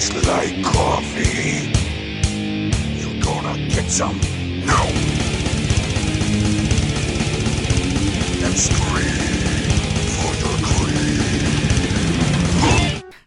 [0.00, 1.72] tastes like coffee.
[3.00, 4.18] You gonna get some
[4.64, 4.86] now.
[8.44, 9.40] And scream.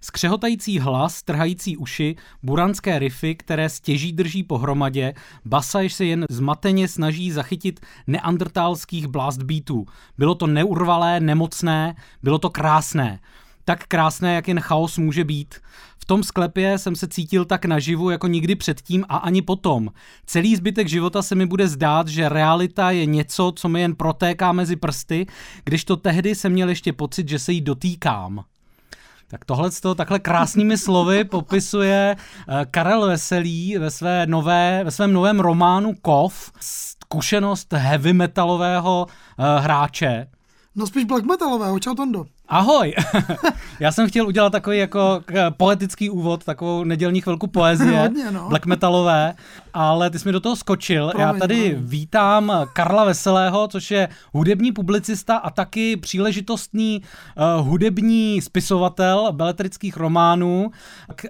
[0.02, 5.14] Skřehotající hlas, trhající uši, buranské riffy, které stěží drží pohromadě,
[5.46, 9.86] basa, jež se jen zmateně snaží zachytit neandertálských blast beatů.
[10.18, 13.20] Bylo to neurvalé, nemocné, bylo to krásné.
[13.66, 15.55] Tak krásné, jak jen chaos může být.
[16.03, 19.89] V tom sklepě jsem se cítil tak naživu jako nikdy předtím a ani potom.
[20.26, 24.52] Celý zbytek života se mi bude zdát, že realita je něco, co mi jen protéká
[24.52, 25.26] mezi prsty,
[25.63, 28.43] když to tehdy jsem měl ještě pocit, že se jí dotýkám.
[29.27, 35.13] Tak tohle to takhle krásnými slovy popisuje eh, Karel Veselý ve, své nové, ve svém
[35.13, 40.27] novém románu Kov, zkušenost heavy metalového eh, hráče.
[40.76, 42.26] No spíš black metalového, čau Tondo.
[42.48, 42.94] Ahoj!
[43.80, 45.22] Já jsem chtěl udělat takový jako
[45.58, 48.49] poetický úvod, takovou nedělní chvilku poezie, Hodně, no.
[48.49, 49.34] black metalové,
[49.74, 51.10] ale ty jsi mi do toho skočil.
[51.10, 51.90] Promiň, Já tady promiň.
[51.90, 60.71] vítám Karla Veselého, což je hudební publicista a taky příležitostný uh, hudební spisovatel beletrických románů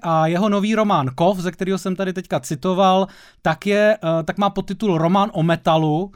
[0.02, 3.08] a jeho nový román Kov, ze kterého jsem tady teďka citoval,
[3.42, 6.12] tak, je, uh, tak má podtitul Román o metalu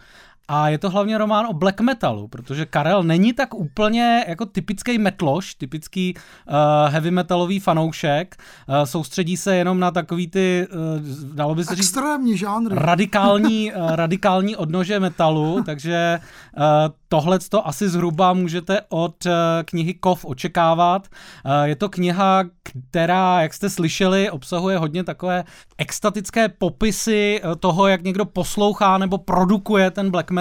[0.48, 4.98] a je to hlavně román o black metalu, protože Karel není tak úplně jako typický
[4.98, 6.54] metloš, typický uh,
[6.92, 8.36] heavy metalový fanoušek.
[8.70, 12.73] Uh, soustředí se jenom na takový ty, uh, dalo by se říct, Extrémní žánr.
[12.73, 16.20] radikální, uh, radikální odnože metalu, takže
[16.58, 16.64] uh,
[17.09, 19.32] tohle to asi zhruba můžete od uh,
[19.66, 21.08] knihy Kov očekávat.
[21.45, 25.44] Uh, je to kniha, která, jak jste slyšeli, obsahuje hodně takové
[25.78, 30.36] extatické popisy toho, jak někdo poslouchá nebo produkuje ten black metal,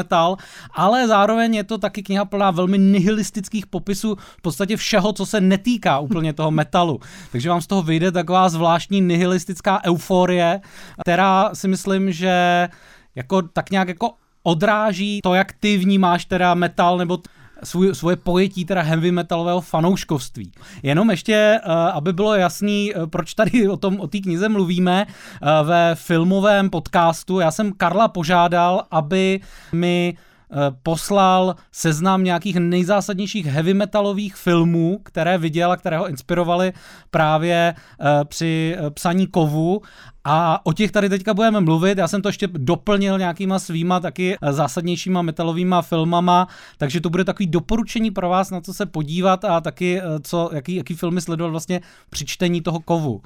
[0.74, 5.40] ale zároveň je to taky kniha plná velmi nihilistických popisů v podstatě všeho, co se
[5.40, 7.00] netýká úplně toho metalu.
[7.32, 10.60] Takže vám z toho vyjde taková zvláštní nihilistická euforie,
[11.00, 12.68] která si myslím, že
[13.14, 14.12] jako tak nějak jako
[14.42, 17.30] odráží to, jak ty vnímáš teda metal nebo t-
[17.64, 20.52] svůj, svoje pojetí teda heavy metalového fanouškovství.
[20.82, 25.06] Jenom ještě, uh, aby bylo jasný, uh, proč tady o tom o té knize mluvíme
[25.06, 27.40] uh, ve filmovém podcastu.
[27.40, 29.40] Já jsem Karla požádal, aby
[29.72, 36.72] mi eh, poslal seznam nějakých nejzásadnějších heavy metalových filmů, které viděl a které ho inspirovaly
[37.10, 39.82] právě eh, při eh, psaní kovu
[40.28, 41.98] a o těch tady teďka budeme mluvit.
[41.98, 46.48] Já jsem to ještě doplnil nějakýma svýma taky eh, zásadnějšíma metalovýma filmama,
[46.78, 50.50] takže to bude takový doporučení pro vás, na co se podívat a taky eh, co,
[50.52, 53.22] jaký, jaký filmy sledovat vlastně při čtení toho kovu.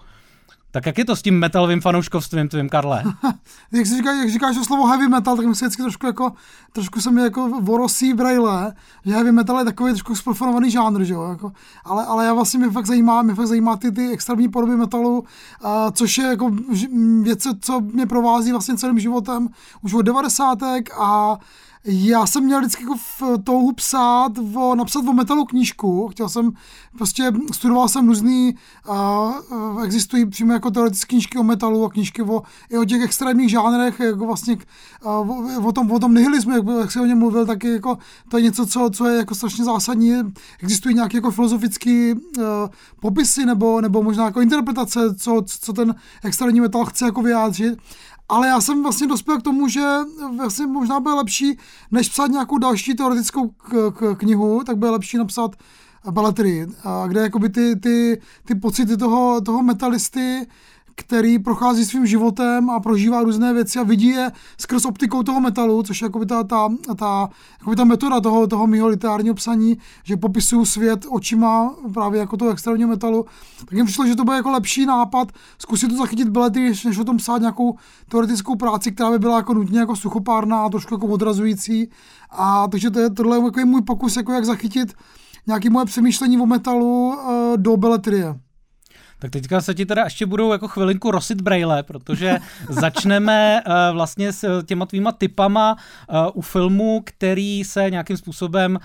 [0.71, 3.03] Tak jak je to s tím metalovým fanouškovstvím tvým, Karle?
[3.73, 6.33] Jak, si říká, jak říkáš to slovo heavy metal, tak se vždycky trošku jako,
[6.73, 11.15] trošku se mi jako vorosí brajle, že heavy metal je takový trošku sprofanovaný žánr, že
[11.15, 11.53] jo, jako,
[11.85, 15.25] ale, ale já vlastně mě fakt zajímá, mě fakt zajímá ty, ty extrémní podoby metalu,
[15.63, 16.51] a, což je jako
[17.23, 19.49] věc, co mě provází vlastně celým životem
[19.83, 21.39] už od devadesátek a
[21.85, 26.09] já jsem měl vždycky jako v touhu psát, o, napsat o metalu knížku.
[26.09, 26.53] Chtěl jsem,
[26.97, 28.55] prostě studoval jsem různý,
[28.89, 33.51] uh, existují přímo jako teoretické knížky o metalu a knížky o, i o těch extrémních
[33.51, 34.57] žánrech, jako vlastně
[35.05, 37.73] uh, o, o, tom, o tom nihilismu, jak, jak jsi o něm mluvil, tak je
[37.73, 37.99] jako,
[38.29, 40.13] to je něco, co, co je jako strašně zásadní.
[40.63, 42.45] Existují nějaké jako filozofické uh,
[43.01, 47.79] popisy nebo, nebo možná jako interpretace, co, co ten extrémní metal chce jako vyjádřit.
[48.31, 49.97] Ale já jsem vlastně dospěl k tomu, že
[50.37, 51.59] vlastně možná bude lepší,
[51.91, 55.57] než psát nějakou další teoretickou k- k- knihu, tak bude lepší napsat
[56.11, 60.47] beletrii, a kde jakoby ty, ty, ty pocity toho, toho metalisty,
[61.01, 65.83] který prochází svým životem a prožívá různé věci a vidí je skrz optikou toho metalu,
[65.83, 67.29] což je jakoby ta, ta, ta,
[67.61, 72.51] jakoby ta metoda toho, toho mého literárního psaní, že popisuju svět očima právě jako toho
[72.51, 73.27] extrémního metalu,
[73.59, 77.05] tak jim přišlo, že to bude jako lepší nápad zkusit to zachytit belety, než o
[77.05, 77.77] tom psát nějakou
[78.09, 81.91] teoretickou práci, která by byla jako nutně jako suchopárná a trošku jako odrazující.
[82.31, 84.93] A takže to je, tohle je můj pokus, jako jak zachytit
[85.47, 88.41] nějaké moje přemýšlení o metalu uh, do beletrie.
[89.21, 92.39] Tak teďka se ti teda ještě budou jako chvilinku rosit braille, protože
[92.69, 98.79] začneme uh, vlastně s těma tvýma typama uh, u filmu, který se nějakým způsobem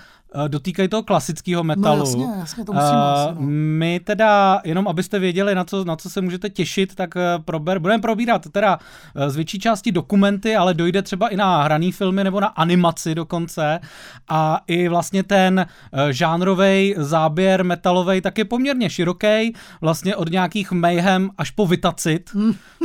[0.48, 1.98] dotýkají toho klasického metalu.
[1.98, 3.46] No jasně, jasně, to musíme asi, no.
[3.78, 7.78] My teda, jenom abyste věděli, na co, na co se můžete těšit, tak uh, prober,
[7.78, 8.78] budeme probírat teda
[9.16, 13.14] uh, z větší části dokumenty, ale dojde třeba i na hraný filmy nebo na animaci
[13.14, 13.80] dokonce
[14.28, 20.72] a i vlastně ten uh, žánrový záběr metalový tak je poměrně široký, vlastně od nějakých
[20.72, 22.30] mayhem až po vitacit.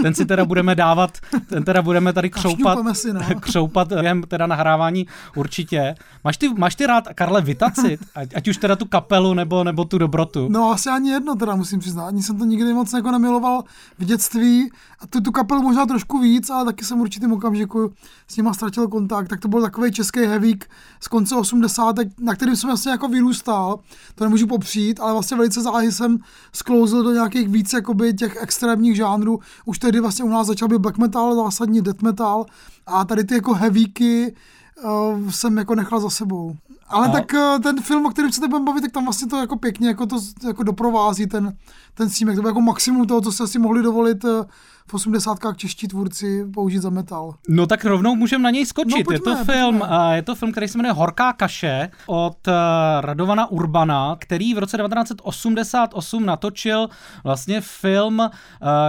[0.02, 1.18] Ten si teda budeme dávat,
[1.50, 3.22] ten teda budeme tady křoupat, si, no.
[3.40, 5.96] křoupat během teda nahrávání určitě.
[6.24, 8.00] Máš ty, máš ty rád, Karle, Karle vytacit?
[8.16, 10.48] Ať, ať už teda tu kapelu nebo, nebo tu dobrotu.
[10.50, 12.08] No asi ani jedno teda musím přiznat.
[12.08, 13.64] Ani jsem to nikdy moc jako nemiloval
[14.00, 14.72] v dětství.
[15.00, 17.94] A tu, tu kapelu možná trošku víc, ale taky jsem určitým okamžiku
[18.28, 19.28] s nima ztratil kontakt.
[19.28, 20.70] Tak to byl takový český hevík
[21.00, 21.96] z konce 80.
[22.20, 23.80] na kterým jsem vlastně jako vyrůstal.
[24.16, 26.18] To nemůžu popřít, ale vlastně velice záhy jsem
[26.54, 29.40] sklouzl do nějakých víc jakoby těch extrémních žánrů.
[29.66, 32.46] Už tehdy vlastně u nás začal být black metal, zásadní death metal
[32.88, 34.36] a tady ty jako hevíky
[34.84, 36.56] uh, jsem jako nechal za sebou.
[36.92, 39.28] Ale A- tak uh, ten film, o kterém se teď budeme bavit, tak tam vlastně
[39.28, 40.18] to jako pěkně jako to
[40.48, 41.58] jako doprovází ten,
[41.94, 42.36] ten snímek.
[42.36, 44.44] To bylo jako maximum toho, co se asi mohli dovolit uh,
[44.92, 45.38] v 80.
[45.56, 47.34] čeští tvůrci použít za metal.
[47.50, 48.92] No tak rovnou můžeme na něj skočit.
[48.92, 49.98] No, je pojďme, to film, pojďme.
[49.98, 52.54] a je to film, který se jmenuje Horká kaše od uh,
[53.02, 56.90] Radovana Urbana, který v roce 1988 natočil
[57.24, 58.30] vlastně film, uh,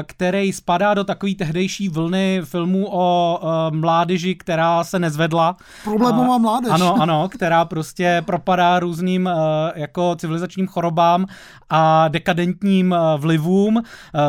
[0.06, 5.56] který spadá do takové tehdejší vlny filmů o uh, mládeži, která se nezvedla.
[5.84, 6.70] Problémová mládež.
[6.72, 9.31] Ano, ano, která prostě propadá různým
[9.75, 11.26] jako civilizačním chorobám
[11.70, 13.82] a dekadentním vlivům.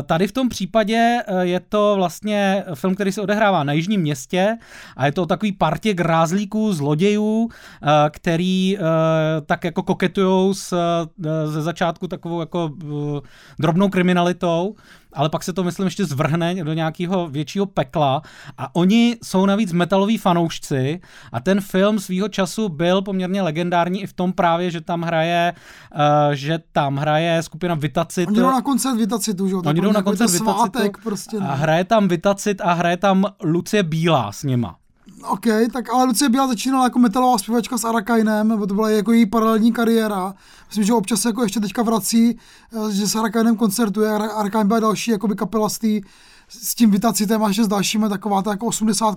[0.06, 4.57] Tady v tom případě je to vlastně film, který se odehrává na jižním městě
[4.98, 7.50] a je to o takový partě grázlíků, zlodějů, uh,
[8.10, 8.86] který uh,
[9.45, 12.71] tak jako koketujou s, uh, ze začátku takovou jako
[13.60, 14.75] drobnou kriminalitou
[15.13, 18.21] ale pak se to, myslím, ještě zvrhne do nějakého většího pekla
[18.57, 21.00] a oni jsou navíc metaloví fanoušci
[21.31, 25.54] a ten film svýho času byl poměrně legendární i v tom právě, že tam hraje,
[25.95, 26.00] uh,
[26.33, 28.27] že tam hraje skupina Vitacit.
[28.27, 29.62] Oni jdou na koncert Vitacitu, že jo?
[29.65, 31.38] Oni jdou na jako koncert Vitacitu prostě.
[31.38, 31.57] a No.
[31.57, 34.75] hraje tam Vitacit a hraje tam Lucie Bílá s nima.
[35.30, 39.12] OK, tak ale Lucie Bílá začínala jako metalová zpěvačka s Arakainem, nebo to byla jako
[39.12, 40.34] její paralelní kariéra.
[40.68, 42.38] Myslím, že občas se jako ještě teďka vrací,
[42.74, 44.10] eh, že s Arakainem koncertuje.
[44.10, 46.02] Ara- Arakain byla další jakoby kapela z tý,
[46.50, 49.16] s tím Vitacitem a s dalšími taková ta jako 80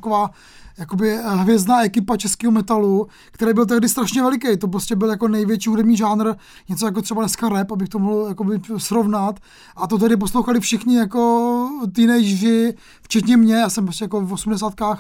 [0.79, 4.56] jakoby eh, hvězdná ekipa českého metalu, který byl tehdy strašně veliký.
[4.56, 6.35] To prostě byl jako největší hudební žánr,
[6.69, 9.41] něco jako třeba dneska rap, abych to mohl jakoby srovnat.
[9.76, 14.73] A to tedy poslouchali všichni jako teenageři, včetně mě, já jsem prostě jako v 80
[14.81, 14.97] Uh,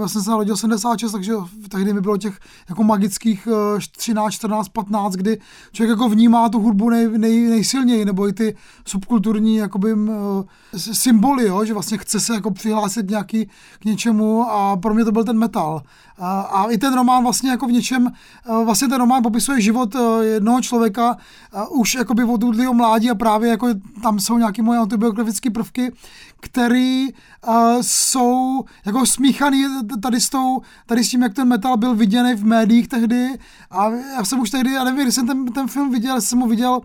[0.00, 1.32] já jsem se narodil 76, takže
[1.68, 2.38] tehdy mi bylo těch
[2.68, 5.38] jako magických uh, 13, 14, 15, kdy
[5.72, 8.56] člověk jako vnímá tu hudbu nej, nej, nejsilněji, nebo i ty
[8.86, 10.10] subkulturní jakoby, uh,
[10.76, 13.48] symboly, jo, že vlastně chce se jako přihlásit nějaký,
[13.78, 15.82] k něčemu a pro mě to byl ten metal.
[16.18, 18.12] A, a i ten román vlastně jako v něčem,
[18.48, 21.16] uh, vlastně ten román popisuje život uh, jednoho člověka
[21.70, 23.68] už jakoby od útlýho mládí a právě jako
[24.02, 25.92] tam jsou nějaké moje autobiografické prvky,
[26.40, 27.08] který
[27.46, 29.64] uh, jsou jako smíchaný
[30.02, 33.38] tady s, tou, tady s tím, jak ten metal byl viděný v médiích tehdy
[33.70, 36.46] a já jsem už tehdy, já nevím, když jsem ten, ten film viděl, jsem ho
[36.46, 36.80] viděl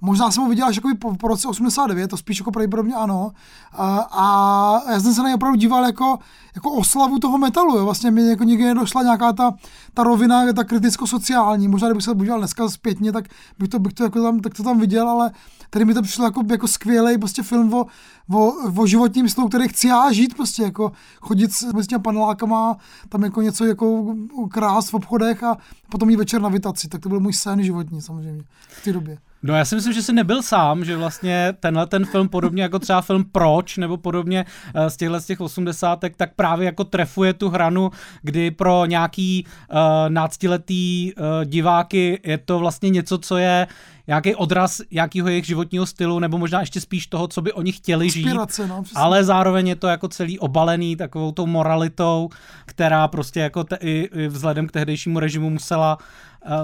[0.00, 3.32] Možná jsem ho viděl až jako po, po roce 89, to spíš jako pravděpodobně ano.
[3.72, 6.18] A, a já jsem se na něj opravdu díval jako,
[6.54, 7.76] jako oslavu toho metalu.
[7.76, 7.84] Jo.
[7.84, 9.54] Vlastně mi jako nikdy nedošla nějaká ta,
[9.94, 11.68] ta rovina, ta kriticko-sociální.
[11.68, 13.24] Možná kdybych se podíval dneska zpětně, tak
[13.58, 15.30] bych to, bych to, jako tam, tak to tam viděl, ale
[15.70, 17.86] tady mi to přišlo jako, jako skvělý prostě film o,
[18.34, 22.76] o, o životním stylu, který chci já žít, prostě jako chodit s, s těmi panelákama,
[23.08, 24.14] tam jako něco jako
[24.50, 25.56] krás v obchodech a
[25.90, 26.88] potom jít večer na vitaci.
[26.88, 29.18] Tak to byl můj sen životní samozřejmě v té době.
[29.46, 32.78] No já si myslím, že jsi nebyl sám, že vlastně tenhle ten film, podobně jako
[32.78, 34.44] třeba film Proč, nebo podobně
[34.74, 37.90] eh, z těchhle z těch osmdesátek, tak právě jako trefuje tu hranu,
[38.22, 39.76] kdy pro nějaký uh,
[40.08, 43.66] náctiletý uh, diváky je to vlastně něco, co je
[44.06, 48.10] nějaký odraz nějakého jejich životního stylu, nebo možná ještě spíš toho, co by oni chtěli
[48.10, 48.34] žít.
[48.34, 48.46] No,
[48.82, 49.00] přesně.
[49.00, 52.28] Ale zároveň je to jako celý obalený takovou tou moralitou,
[52.66, 56.04] která prostě jako te, i, i vzhledem k tehdejšímu režimu musela uh,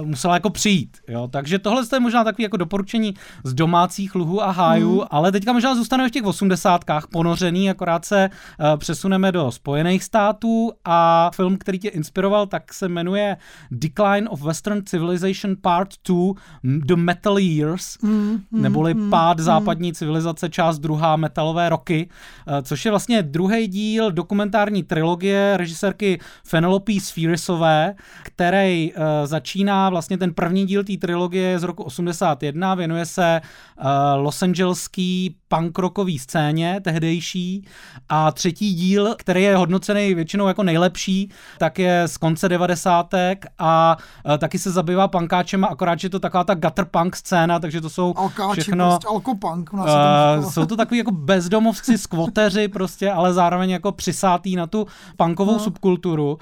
[0.05, 0.97] musela jako přijít.
[1.09, 1.29] Jo?
[1.33, 5.07] Takže tohle je možná takový jako doporučení z domácích luhů a hájů, mm.
[5.11, 10.73] ale teďka možná zůstaneme v těch osmdesátkách ponořený, akorát se uh, přesuneme do Spojených států
[10.85, 13.37] a film, který tě inspiroval, tak se jmenuje
[13.71, 19.45] Decline of Western Civilization Part 2 The Metal Years, mm, mm, neboli mm, Pád mm.
[19.45, 22.09] západní civilizace, část druhá metalové roky,
[22.47, 26.21] uh, což je vlastně druhý díl dokumentární trilogie režisérky
[26.51, 33.07] Penelope Spherisové, který uh, začíná vlastně ten první díl té trilogie z roku 81, věnuje
[33.07, 33.41] se
[33.81, 33.87] uh,
[34.23, 37.67] Los Angeleský punk rockový scéně tehdejší
[38.09, 43.97] a třetí díl, který je hodnocený většinou jako nejlepší, tak je z konce devadesátek a
[44.27, 47.81] uh, taky se zabývá punkáčema, akorát, že je to taková ta gutter punk scéna, takže
[47.81, 48.89] to jsou Alkáči, všechno...
[48.91, 49.73] prostě, alkopunk.
[49.73, 54.87] Uh, jsou to takový jako bezdomovci, skvoteři prostě, ale zároveň jako přisátý na tu
[55.17, 55.59] punkovou No.
[55.59, 56.39] subkulturu.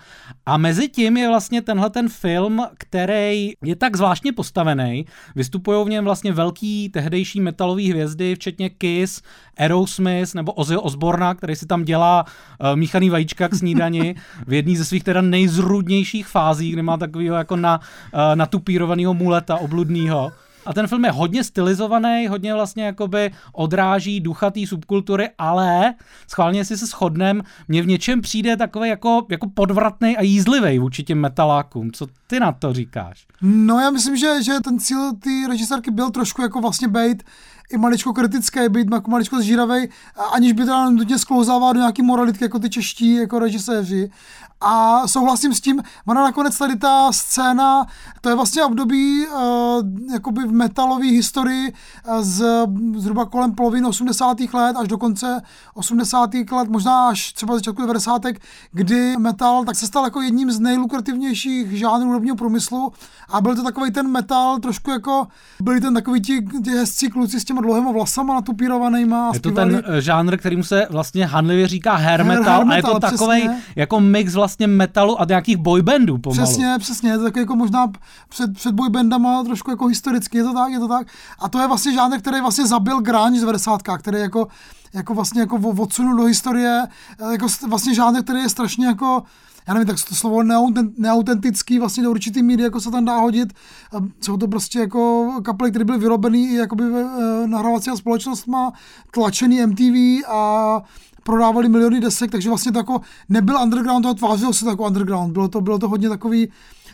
[0.46, 5.06] A mezi tím je vlastně tenhle ten film, který který je tak zvláštně postavený.
[5.36, 9.22] Vystupují v něm vlastně velký tehdejší metalový hvězdy, včetně Kiss,
[9.56, 14.14] Aerosmith nebo Ozzy Osborna, který si tam dělá uh, míchaný vajíčka k snídani
[14.46, 19.56] v jedné ze svých teda nejzrudnějších fází, kde má takového jako na, uh, natupírovaného muleta
[19.56, 20.32] obludného.
[20.66, 25.94] A ten film je hodně stylizovaný, hodně vlastně jakoby odráží ducha té subkultury, ale
[26.28, 31.02] schválně si se shodnem, mně v něčem přijde takový jako, jako podvratný a jízlivý vůči
[31.02, 31.92] těm metalákům.
[31.92, 33.26] Co ty na to říkáš?
[33.42, 37.22] No já myslím, že, že ten cíl té režisérky byl trošku jako vlastně být
[37.72, 39.88] i maličko kritický, být jako maličko zžíravý,
[40.32, 44.10] aniž by to nutně sklouzával do nějaký moralitky, jako ty čeští jako režiséři.
[44.60, 47.86] A souhlasím s tím, ona nakonec tady ta scéna,
[48.20, 52.44] to je vlastně období uh, jakoby v metalové historii uh, z
[52.96, 54.40] zhruba kolem poloviny 80.
[54.52, 55.42] let až do konce
[55.74, 56.30] 80.
[56.52, 58.22] let, možná až třeba začátku 90.
[58.72, 62.92] kdy metal tak se stal jako jedním z nejlukrativnějších žánrů hudebního průmyslu
[63.28, 65.26] a byl to takový ten metal, trošku jako
[65.62, 69.30] byli ten takový ti, ti hezcí kluci s těma dlouhými vlasama natupírovanýma.
[69.34, 72.76] Je to ten uh, žánr, kterým se vlastně hanlivě říká hair metal, hair metal a
[72.76, 76.42] je to takový jako mix vlastně vlastně metalu a nějakých boybandů pomalu.
[76.42, 77.92] Přesně, přesně, to jako možná
[78.28, 81.06] před, před boybandama trošku jako historicky, je to tak, je to tak.
[81.38, 83.82] A to je vlastně žánr, který vlastně zabil grunge z 90.
[83.98, 84.48] který jako,
[84.94, 86.88] jako vlastně jako odsunul do historie,
[87.30, 89.22] jako vlastně žánr, který je strašně jako
[89.68, 90.42] já nevím, tak to slovo
[90.96, 93.52] neautentický vlastně do určitý míry jako se tam dá hodit.
[94.20, 98.72] Jsou to prostě jako kapely, které byly vyrobený jakoby e, nahrávací společnost má
[99.10, 100.82] tlačený MTV a
[101.30, 105.32] prodávali miliony desek, takže vlastně to jako nebyl underground, ale tvářilo se to jako underground.
[105.32, 106.48] Bylo to, bylo to hodně takový,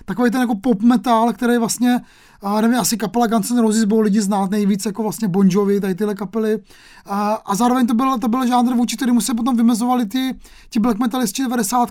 [0.04, 2.00] takový ten jako pop metal, který vlastně,
[2.42, 5.80] a nevím, asi kapela Guns N' Roses bylo lidi znát nejvíc, jako vlastně Bon Jovi,
[5.80, 6.58] tady tyhle kapely.
[7.06, 10.34] A, a zároveň to byl, to byl žánr, vůči kterému se potom vymezovali ty,
[10.70, 11.90] ti black metalisti v 90.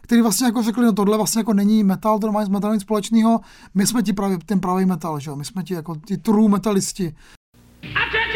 [0.00, 3.40] kteří vlastně jako řekli, no tohle vlastně jako není metal, to nemá s metalem společného,
[3.74, 5.36] my jsme ti právě ten pravý metal, že jo?
[5.36, 7.14] my jsme ti jako ty true metalisti.
[7.84, 8.33] Attention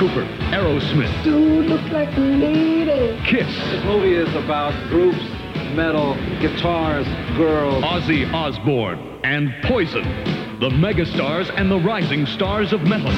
[0.00, 1.24] Cooper, Aerosmith.
[1.24, 3.20] Dude looks like a lady.
[3.26, 3.54] Kiss.
[3.54, 5.22] This movie is about groups,
[5.74, 7.84] metal, guitars, girls.
[7.84, 10.04] Ozzy Osbourne and Poison,
[10.58, 13.10] the megastars and the rising stars of metal.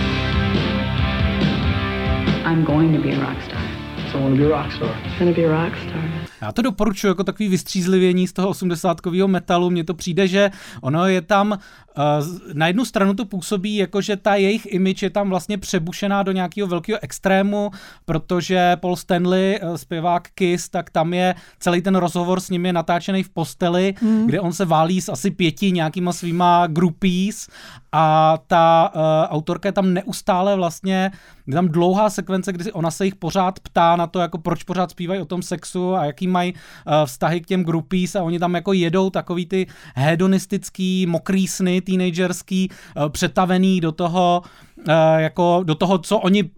[2.45, 3.63] I'm going to be a rock star.
[4.11, 4.93] So I want to be a rock star.
[4.93, 6.12] I'm going to be a rock star.
[6.43, 9.71] Já to doporučuji jako takový vystřízlivění z toho 80 metalu.
[9.71, 11.59] Mně to přijde, že ono je tam
[11.99, 16.23] Uh, na jednu stranu to působí jako, že ta jejich image je tam vlastně přebušená
[16.23, 17.71] do nějakého velkého extrému,
[18.05, 22.73] protože Paul Stanley, uh, zpěvák Kiss, tak tam je celý ten rozhovor s ním je
[22.73, 24.27] natáčený v posteli, mm.
[24.27, 27.49] kde on se válí s asi pěti nějakýma svýma groupies
[27.93, 29.03] a ta uh,
[29.37, 31.11] autorka je tam neustále vlastně,
[31.47, 34.91] je tam dlouhá sekvence, kdy ona se jich pořád ptá na to, jako proč pořád
[34.91, 38.55] zpívají o tom sexu a jaký mají uh, vztahy k těm groupies a oni tam
[38.55, 44.51] jako jedou takový ty hedonistický mokrý sny teenagerský, uh, přetavený do toho, uh,
[45.17, 46.51] jako do toho, co oni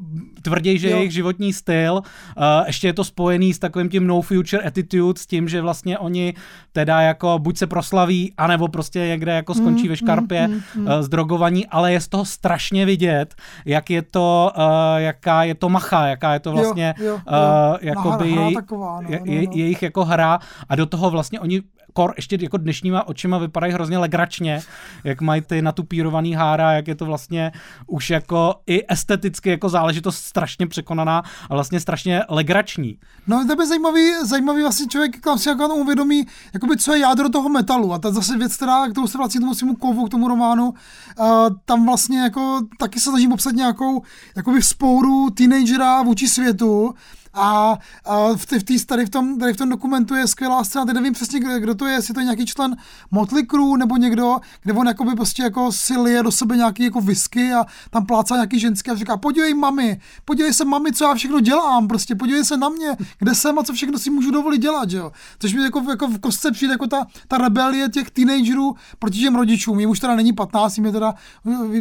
[0.42, 1.92] tvrdí, že je jejich životní styl.
[1.94, 5.98] Uh, ještě je to spojený s takovým tím no future attitude, s tím, že vlastně
[5.98, 6.34] oni
[6.72, 10.86] teda jako buď se proslaví, anebo prostě někde jako skončí mm, ve škarpě mm, mm,
[10.86, 14.62] uh, zdrogovaní, ale je z toho strašně vidět, jak je to, uh,
[14.96, 17.78] jaká je to macha, jaká je to vlastně jo, jo, jo.
[17.80, 19.50] Jakoby jej, taková, no, je, no, no.
[19.54, 20.38] jejich jako hra
[20.68, 21.62] a do toho vlastně oni
[21.94, 24.62] kor ještě jako dnešníma očima vypadají hrozně legračně,
[25.04, 27.52] jak mají ty natupírovaný hára, jak je to vlastně
[27.86, 32.98] už jako i esteticky jako záležitost strašně překonaná a vlastně strašně legrační.
[33.26, 37.28] No to je zajímavý, zajímavý vlastně člověk kam si jako uvědomí, jakoby, co je jádro
[37.28, 37.92] toho metalu.
[37.92, 41.26] A ta zase věc, která, kterou se k tomu svému kovu, k tomu románu, uh,
[41.64, 44.02] tam vlastně jako taky se snažím obsat nějakou
[44.36, 46.94] jakoby spouru teenagera vůči světu,
[47.34, 50.84] a, a v, v, tý, tady, v tom, tady v tom dokumentu je skvělá scéna,
[50.84, 52.76] teď nevím přesně, kdo, kdo to je, jestli to je nějaký člen
[53.10, 57.00] Motley Crue nebo někdo, kde on jakoby prostě jako si lije do sebe nějaký jako
[57.00, 61.14] whisky a tam plácá nějaký ženský a říká, podívej mami, podívej se mami, co já
[61.14, 64.58] všechno dělám, prostě podívej se na mě, kde jsem a co všechno si můžu dovolit
[64.58, 65.12] dělat, že jo.
[65.38, 69.36] Což mi jako, jako v kostce přijde jako ta, ta rebelie těch teenagerů proti těm
[69.36, 69.80] rodičům.
[69.80, 71.14] Jim už teda není 15, jim je teda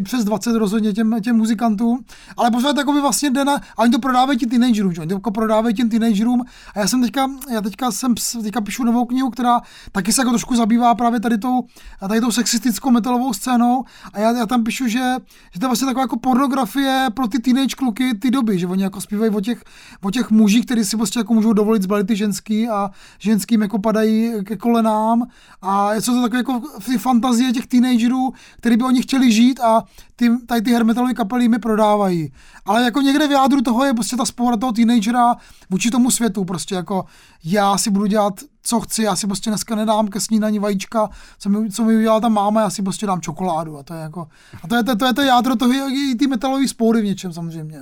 [0.04, 2.06] přes 20 rozhodně těm, těm muzikantům,
[2.38, 5.02] ale pořád takový vlastně jde na, a oni to prodávají ti teenagerům, že?
[5.10, 6.42] Jako prodávají těm teenagerům.
[6.76, 10.32] A já jsem teďka, já teďka jsem, teďka píšu novou knihu, která taky se jako
[10.32, 11.62] trošku zabývá právě tady tou,
[12.00, 13.84] tady tou sexistickou metalovou scénou.
[14.14, 15.16] A já, já tam píšu, že,
[15.54, 18.84] že to je vlastně taková jako pornografie pro ty teenage kluky ty doby, že oni
[18.84, 19.64] jako zpívají o těch,
[20.02, 23.80] o těch mužích, kteří si prostě jako můžou dovolit zbalit ty ženský a ženským jako
[23.80, 25.28] padají ke kolenám.
[25.62, 26.62] A jsou to takové jako
[26.98, 29.84] fantazie těch teenagerů, který by oni chtěli žít a
[30.16, 32.32] ty, tady ty hermetalové kapely mi prodávají.
[32.66, 35.36] Ale jako někde v jádru toho je prostě ta spora toho teenagera
[35.70, 37.06] vůči tomu světu, prostě jako
[37.44, 41.50] já si budu dělat, co chci, já si prostě dneska nedám ke snídaní vajíčka, co
[41.50, 44.28] mi, co mi udělala ta máma, já si prostě dám čokoládu a to je jako,
[44.64, 47.34] a to je to, to, je to jádro toho, i ty metalové spoury v něčem
[47.34, 47.80] samozřejmě.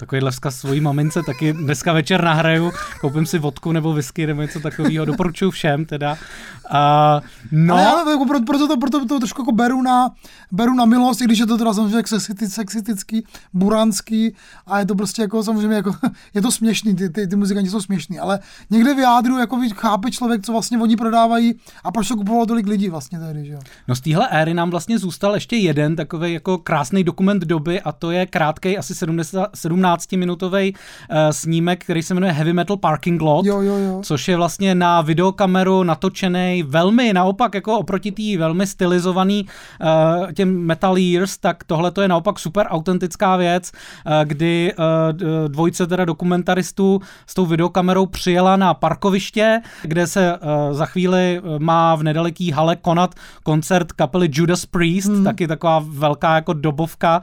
[0.00, 4.60] Takovýhle vzkaz svojí mamince taky dneska večer nahraju, koupím si vodku nebo whisky nebo něco
[4.60, 6.12] takového, doporučuji všem teda.
[6.12, 6.76] Uh,
[7.52, 7.74] no.
[7.74, 10.10] Ale já jako proto, proto, to, proto to trošku jako beru na,
[10.52, 12.02] beru na milost, i když je to teda samozřejmě
[12.48, 14.34] sexistický, buranský
[14.66, 15.94] a je to prostě jako samozřejmě jako,
[16.34, 18.38] je to směšný, ty, ty, ty muzikanti jsou směšný, ale
[18.70, 21.54] někde v jádru jako chápe člověk, co vlastně oni prodávají
[21.84, 23.60] a proč to kupovalo tolik lidí vlastně tehdy, že jo.
[23.88, 27.92] No z téhle éry nám vlastně zůstal ještě jeden takový jako krásný dokument doby a
[27.92, 29.50] to je krátký asi 70,
[29.96, 34.00] 17-minutový uh, snímek, který se jmenuje Heavy Metal Parking Lot, jo, jo, jo.
[34.02, 40.60] což je vlastně na videokameru natočený velmi naopak jako oproti té velmi stylizovaný uh, těm
[40.66, 43.72] Metal Years, tak tohle to je naopak super autentická věc,
[44.06, 50.38] uh, kdy uh, dvojce teda dokumentaristů s tou videokamerou přijela na parkoviště, kde se uh,
[50.76, 55.24] za chvíli má v nedaleký hale konat koncert kapely Judas Priest, hmm.
[55.24, 57.20] taky taková velká jako dobovka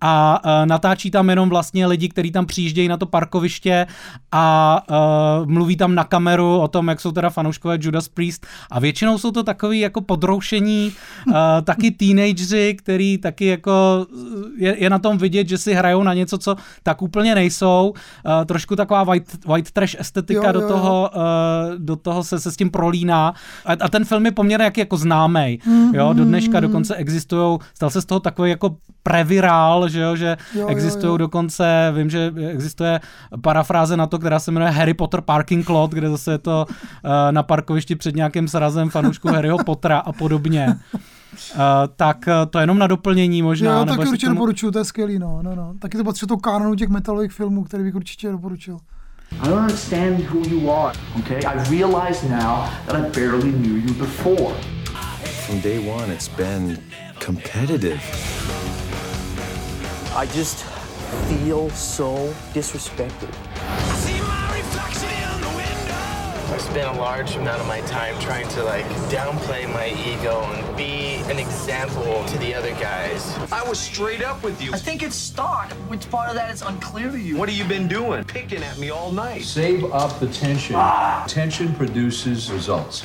[0.00, 3.86] a uh, natáčí tam jenom vlastně lidi, kteří tam přijíždějí na to parkoviště
[4.32, 8.80] a uh, mluví tam na kameru o tom, jak jsou teda fanouškové Judas Priest a
[8.80, 10.92] většinou jsou to takový jako podroušení,
[11.26, 14.06] uh, taky teenageři, který taky jako
[14.56, 17.92] je, je na tom vidět, že si hrajou na něco, co tak úplně nejsou.
[18.26, 20.60] Uh, trošku taková white, white trash estetika jo, jo, jo.
[20.60, 23.34] do toho, uh, do toho se, se s tím prolíná.
[23.64, 25.58] A, a ten film je poměrně jak, jako známý.
[25.66, 25.94] Mm-hmm.
[25.94, 30.36] Jo, do dneška dokonce existují, stal se z toho takový jako previrál, že jo, že
[30.66, 33.00] existují dokonce, vím, že existuje
[33.40, 37.10] parafráze na to, která se jmenuje Harry Potter Parking Lot, kde zase je to uh,
[37.30, 40.76] na parkovišti před nějakým srazem fanoušku Harryho Pottera a podobně.
[41.54, 41.60] Uh,
[41.96, 43.78] tak uh, to je jenom na doplnění možná.
[43.78, 44.36] Já taky určitě tomu...
[44.36, 45.74] doporučuju, to je skvělý, no, no, no.
[45.78, 48.78] Taky to patří to kanonu těch metalových filmů, který bych určitě doporučil.
[49.42, 51.38] I don't understand who you are, okay?
[51.46, 54.54] I realize now that I barely knew you before.
[55.46, 56.78] From day one, it's been
[57.24, 58.00] competitive.
[60.16, 60.64] I just
[61.28, 63.30] feel so disrespected.
[66.50, 70.76] I spent a large amount of my time trying to like downplay my ego and
[70.76, 73.22] be an example to the other guys.
[73.52, 74.72] I was straight up with you.
[74.74, 75.70] I think it's stock.
[75.88, 77.36] Which part of that is unclear to you?
[77.36, 78.24] What have you been doing?
[78.24, 79.44] Picking at me all night.
[79.44, 80.74] Save up the tension.
[80.76, 81.24] Ah.
[81.28, 83.02] Tension produces results.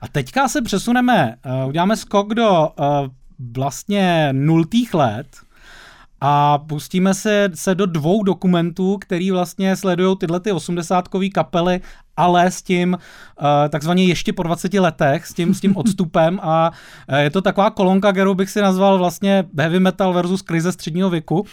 [0.00, 2.84] A teďka se přesuneme, uh, uděláme skok do uh,
[3.56, 5.26] vlastně nultých let,
[6.20, 11.80] a pustíme se, se do dvou dokumentů, který vlastně sledují tyhle ty osmdesátkový kapely,
[12.16, 16.70] ale s tím uh, takzvaně ještě po 20 letech, s tím, s tím odstupem a
[17.08, 21.10] uh, je to taková kolonka, kterou bych si nazval vlastně heavy metal versus krize středního
[21.10, 21.46] věku.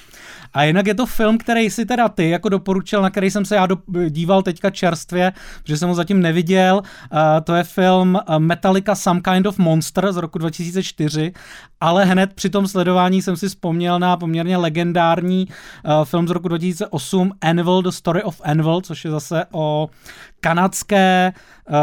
[0.53, 3.55] A jinak je to film, který si teda ty jako doporučil, na který jsem se
[3.55, 3.77] já do,
[4.09, 6.75] díval teďka čerstvě, protože jsem ho zatím neviděl.
[6.75, 11.33] Uh, to je film Metallica Some Kind of Monster z roku 2004,
[11.81, 15.47] ale hned při tom sledování jsem si vzpomněl na poměrně legendární
[16.03, 19.89] film z roku 2008 Anvil, The Story of Anvil, což je zase o
[20.43, 21.75] kanadské uh,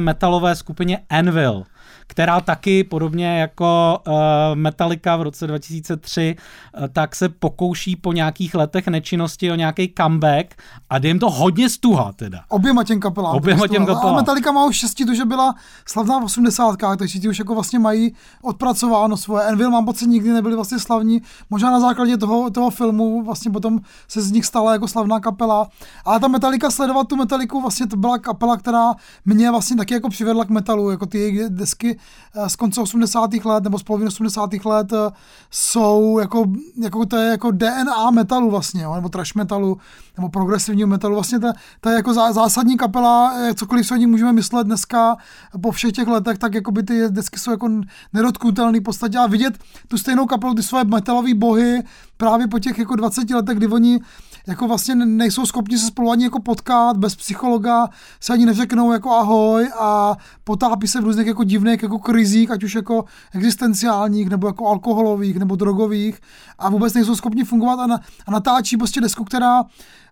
[0.00, 1.64] metalové skupině Anvil
[2.06, 4.14] která taky podobně jako uh,
[4.54, 6.36] Metallica v roce 2003,
[6.78, 10.54] uh, tak se pokouší po nějakých letech nečinnosti o nějaký comeback
[10.90, 12.40] a jde jim to hodně stuha teda.
[12.48, 13.36] Oběma těm kapelám.
[13.36, 14.14] Oběma těm kapelám.
[14.14, 15.54] A Metallica má už štěstí to, že byla
[15.88, 16.76] slavná v 80.
[16.98, 19.44] takže ti už jako vlastně mají odpracováno svoje.
[19.44, 23.80] Envil mám pocit nikdy nebyli vlastně slavní, možná na základě toho, toho filmu vlastně potom
[24.08, 25.68] se z nich stala jako slavná kapela.
[26.04, 30.08] Ale ta Metallica sledovat tu Metalliku vlastně to byla kapela, která mě vlastně taky jako
[30.08, 31.95] přivedla k metalu, jako ty jejich desky
[32.34, 33.44] Eh, z konce 80.
[33.44, 34.64] let nebo z poloviny 80.
[34.64, 35.10] let eh,
[35.50, 36.44] jsou jako,
[36.82, 39.78] jako to je jako DNA metalu vlastně, jo, nebo trash metalu,
[40.16, 41.14] nebo progresivního metalu.
[41.14, 45.16] Vlastně to, to je jako zásadní kapela, eh, cokoliv se o ní můžeme myslet dneska
[45.62, 47.70] po všech těch letech, tak jako by ty desky jsou jako
[48.12, 51.82] nedotknutelný v podstatě a vidět tu stejnou kapelu, ty svoje metalové bohy
[52.16, 54.00] právě po těch jako 20 letech, kdy oni
[54.46, 57.88] jako vlastně nejsou schopni se spolu ani jako potkat, bez psychologa
[58.20, 62.64] se ani neřeknou jako ahoj a potápí se v různých jako divných jako krizích, ať
[62.64, 63.04] už jako
[63.34, 66.20] existenciálních, nebo jako alkoholových, nebo drogových
[66.58, 69.64] a vůbec nejsou schopni fungovat a, na, a natáčí prostě desku, která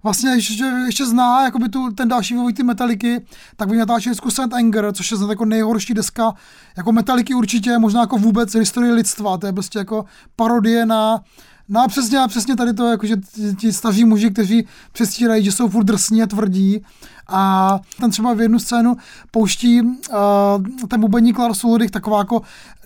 [0.03, 4.31] vlastně ještě, ještě zná jakoby tu, ten další vývoj ty metaliky, tak by natáčeli desku
[4.31, 6.35] Saint Anger, což je jako nejhorší deska
[6.77, 10.05] jako metaliky určitě, možná jako vůbec historie lidstva, to je prostě jako
[10.37, 11.21] parodie na
[11.69, 13.17] No a přesně, a přesně tady to, jako, že
[13.59, 16.85] ti staří muži, kteří přestírají, že jsou furt drsní a tvrdí
[17.29, 18.97] a tam třeba v jednu scénu
[19.31, 22.43] pouští uh, ten bubeník Lars Ulrich taková jako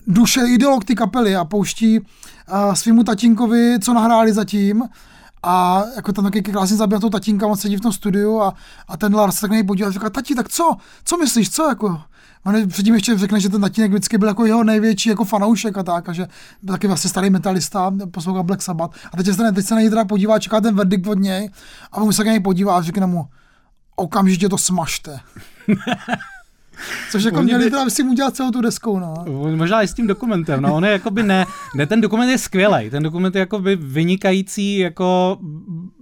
[0.06, 4.84] duše, ideolog ty kapely a pouští uh, svýmu tatínkovi, co nahráli zatím
[5.42, 8.54] a jako tam taky krásně zabíjá tou tatínka, on sedí v tom studiu a,
[8.88, 10.76] a ten Lars se tak na něj a říká, tati, tak co?
[11.04, 12.00] Co myslíš, co jako?
[12.46, 15.82] On předtím ještě řekne, že ten tatínek vždycky byl jako jeho největší jako fanoušek a
[15.82, 16.26] tak, a že
[16.62, 18.98] byl taky vlastně starý metalista, poslouchal Black Sabbath.
[19.12, 21.50] A teď se, teď se na něj teda podívá, čeká ten verdikt od něj
[21.92, 23.26] a on se na něj podívá a řekne mu,
[23.96, 25.20] okamžitě to smažte.
[27.10, 29.14] Což jako měli by- teda myslím udělat celou tu deskou, no.
[29.56, 32.90] Možná i s tím dokumentem, no on je jakoby ne, ne ten dokument je skvělý,
[32.90, 35.38] ten dokument je jakoby vynikající jako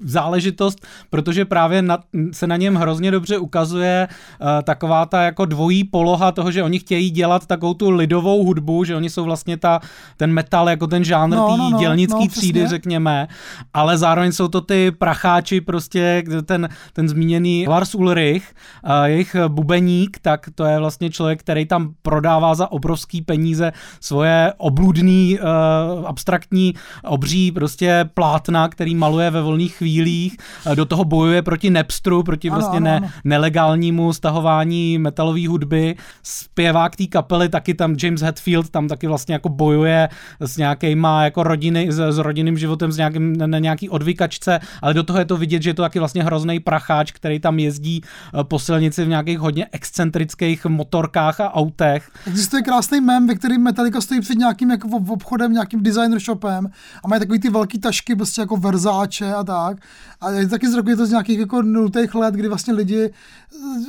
[0.05, 1.99] záležitost, protože právě na,
[2.33, 4.09] se na něm hrozně dobře ukazuje
[4.41, 8.85] uh, taková ta jako dvojí poloha toho, že oni chtějí dělat takovou tu lidovou hudbu,
[8.85, 9.81] že oni jsou vlastně ta,
[10.17, 12.69] ten metal jako ten žánr No, té no, no, dělnický no, třídy, přesně.
[12.69, 13.29] řekněme,
[13.75, 20.19] ale zároveň jsou to ty pracháči prostě, ten, ten zmíněný Lars Ulrich, uh, jejich bubeník,
[20.23, 26.75] tak to je vlastně člověk, který tam prodává za obrovský peníze svoje obludný, uh, abstraktní
[27.05, 32.51] obří prostě plátna, který maluje ve volných chvílích, uh, do toho bojuje proti Nepstru, proti
[32.51, 33.09] Ano, prostě ano, ne, ano.
[33.25, 35.97] nelegálnímu stahování metalové hudby.
[36.23, 40.09] Zpěvák té kapely, taky tam James Hetfield, tam taky vlastně jako bojuje
[40.41, 44.95] s nějakýma jako rodiny, s, s rodinným životem, s nějakým, na, na nějaký odvykačce, ale
[44.95, 48.01] do toho je to vidět, že je to taky vlastně hrozný pracháč, který tam jezdí
[48.05, 52.11] eh, po silnici v nějakých hodně excentrických motorkách a autech.
[52.27, 56.71] Existuje krásný mem, ve kterým Metallica stojí před nějakým jako obchodem, nějakým designer shopem
[57.05, 59.77] a mají takový ty velký tašky, prostě jako Verzáče a tak.
[60.21, 63.11] A je taky z roku, je to z nějakých jako nultých let, kdy vlastně lidi,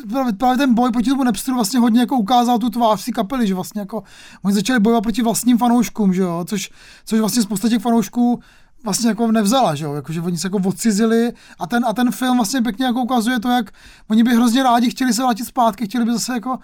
[0.09, 3.47] právě, právě ten boj proti tomu Napsteru vlastně hodně jako ukázal tu tvář té kapely,
[3.47, 4.03] že vlastně jako
[4.43, 6.69] oni začali bojovat proti vlastním fanouškům, že jo, což,
[7.05, 8.39] což vlastně spousta těch fanoušků
[8.87, 12.37] vlastně jako nevzala, že jo, jakože oni se jako odcizili a ten, a ten film
[12.37, 13.71] vlastně pěkně jako ukazuje to, jak
[14.09, 16.59] oni by hrozně rádi chtěli se vrátit zpátky, chtěli by zase jako,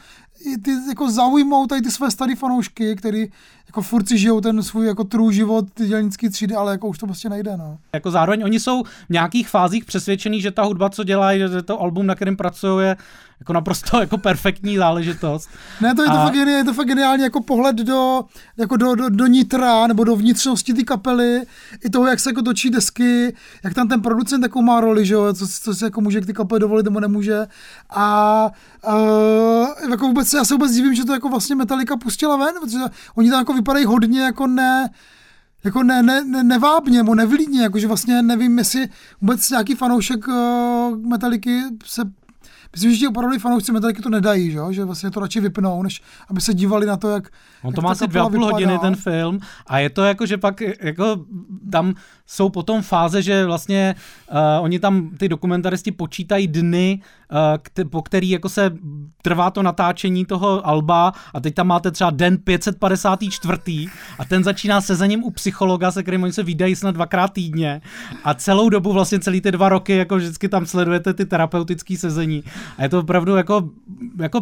[0.61, 3.27] ty, jako zaujmout tady ty své staré fanoušky, který
[3.67, 6.97] jako furt si žijou ten svůj jako true život, ty dělnický třídy, ale jako už
[6.97, 7.77] to prostě nejde, no.
[7.93, 11.81] Jako zároveň oni jsou v nějakých fázích přesvědčení, že ta hudba, co dělají, že to
[11.81, 12.97] album, na kterém pracují, je
[13.43, 15.49] jako naprosto jako perfektní záležitost.
[15.81, 18.21] Ne, to je to, A- fakt, geni- je to fakt geniální jako pohled do,
[18.57, 21.41] jako do, do, do nitra nebo do vnitřnosti té kapely,
[21.85, 25.13] i toho, jak se jako točí desky, jak tam ten producent jako má roli, že
[25.13, 27.47] jo, co, co si jako může k ty kapely dovolit nebo nemůže.
[27.89, 28.49] A
[28.87, 32.77] uh, jako vůbec, já se vůbec divím, že to jako vlastně Metallica pustila ven, protože
[33.15, 34.89] oni tam jako vypadají hodně jako ne,
[35.63, 38.89] jako ne, ne, ne, nevábně, nebo nevlídně, jakože vlastně nevím, jestli
[39.21, 42.01] vůbec nějaký fanoušek uh, Metaliky se
[42.73, 46.01] Myslím, že ti opravdu fanoušci Metaliky to nedají, že, že vlastně to radši vypnou, než
[46.29, 47.29] aby se dívali na to, jak
[47.63, 50.25] On to jak má asi dvě a půl hodiny ten film a je to jako,
[50.25, 51.25] že pak jako
[51.71, 51.93] tam
[52.27, 53.95] jsou potom fáze, že vlastně
[54.31, 58.71] uh, oni tam, ty dokumentaristi počítají dny, uh, kte, po který jako se
[59.21, 63.87] trvá to natáčení toho alba a teď tam máte třeba den 554.
[64.19, 67.81] a ten začíná sezením u psychologa, se kterým oni se vydají snad dvakrát týdně
[68.23, 72.43] a celou dobu vlastně celý ty dva roky jako vždycky tam sledujete ty terapeutické sezení
[72.77, 73.69] a je to opravdu jako,
[74.19, 74.41] jako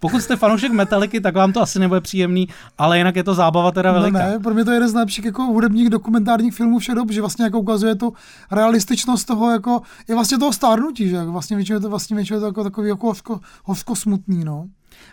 [0.00, 3.70] pokud jste fanoušek Metaliky, tak vám to asi nebude příjemný, ale jinak je to zábava
[3.72, 4.18] teda No veliká.
[4.18, 7.20] ne, pro mě to je jeden z nejlepších jako hudebních dokumentárních filmů vše dob, že
[7.20, 8.12] vlastně jako ukazuje tu
[8.50, 12.40] realističnost toho jako, je vlastně toho stárnutí, že vlastně většinou je to vlastně většinou je
[12.40, 14.64] to jako takový jako hořko, hořko smutný, no.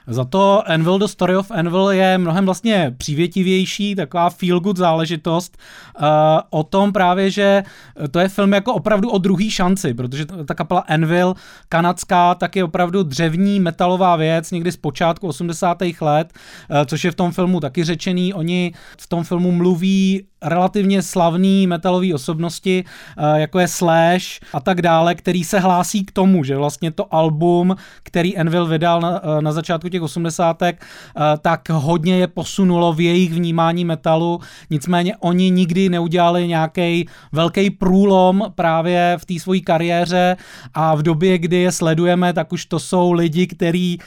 [0.08, 5.58] Za to Anvil, The Story of Anvil je mnohem vlastně přívětivější, taková feel good záležitost
[6.02, 6.06] uh,
[6.50, 7.64] o tom právě, že
[8.12, 11.34] to je film jako opravdu o druhý šanci, protože ta kapela Anvil,
[11.70, 15.78] kanadská, tak je opravdu dřevní metalová věc, někdy z počátku 80.
[16.02, 16.34] let,
[16.70, 18.34] uh, což je v tom filmu taky řečený.
[18.34, 22.84] Oni v tom filmu mluví relativně slavný metalové osobnosti,
[23.18, 27.14] eh, jako je Slash a tak dále, který se hlásí k tomu, že vlastně to
[27.14, 30.80] album, který Envil vydal na, eh, na začátku těch 80.
[31.18, 37.70] eh, tak hodně je posunulo v jejich vnímání metalu, nicméně oni nikdy neudělali nějaký velký
[37.70, 40.38] průlom právě v té své kariéře
[40.74, 44.00] a v době, kdy je sledujeme, tak už to jsou lidi, kteří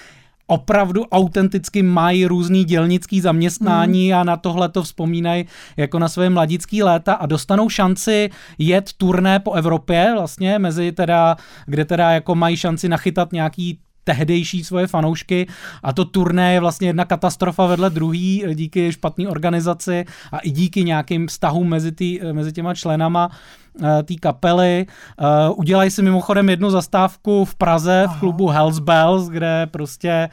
[0.49, 5.45] opravdu autenticky mají různý dělnický zaměstnání a na tohle to vzpomínají
[5.77, 11.37] jako na své mladický léta a dostanou šanci jet turné po Evropě vlastně, mezi teda,
[11.67, 13.79] kde teda jako mají šanci nachytat nějaký
[14.09, 15.47] tehdejší svoje fanoušky
[15.83, 20.85] a to turné je vlastně jedna katastrofa vedle druhý díky špatné organizaci a i díky
[20.85, 24.87] nějakým vztahům mezi, tý, mezi těma členama eh, té kapely.
[25.21, 30.29] Uh, udělají si mimochodem jednu zastávku v Praze v klubu Hells Bells, kde prostě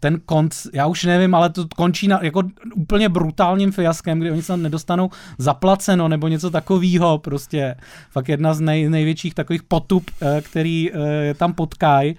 [0.00, 2.42] ten konc, já už nevím, ale to končí na, jako
[2.74, 7.76] úplně brutálním fiaskem, kdy oni se nedostanou zaplaceno nebo něco takového, prostě
[8.10, 12.16] fakt jedna z nej, největších takových potup, eh, který eh, je tam potkají.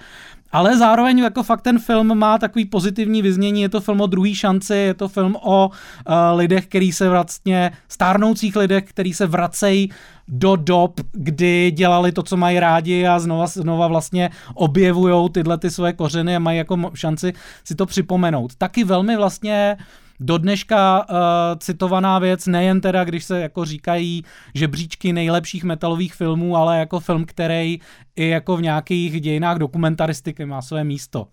[0.52, 4.36] Ale zároveň jako fakt ten film má takový pozitivní vyznění, je to film o druhý
[4.36, 9.90] šanci, je to film o uh, lidech, který se vlastně, stárnoucích lidech, který se vracejí
[10.28, 15.72] do dob, kdy dělali to, co mají rádi a znova, znova vlastně objevují tyhle ty
[15.72, 17.34] své kořeny a mají jako šanci
[17.64, 18.56] si to připomenout.
[18.56, 19.78] Taky velmi vlastně
[20.20, 21.16] do dneška uh,
[21.58, 27.26] citovaná věc, nejen teda, když se jako říkají žebříčky nejlepších metalových filmů, ale jako film,
[27.26, 27.80] který
[28.16, 31.28] i jako v nějakých dějinách dokumentaristiky má své místo.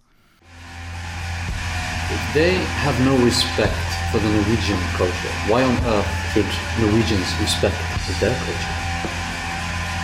[2.15, 6.47] If they have no respect for the Norwegian culture, why on earth should
[6.81, 7.77] Norwegians respect
[8.21, 8.86] their culture?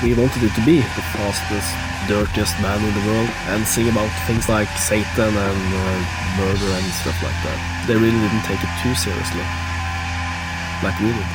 [0.02, 1.70] We wanted it to be the fastest,
[2.08, 5.82] dirtiest man in the world and sing about things like Satan and uh,
[6.42, 7.58] murder and stuff like that.
[7.86, 9.46] They really didn't take it too seriously,
[10.82, 11.30] like we did.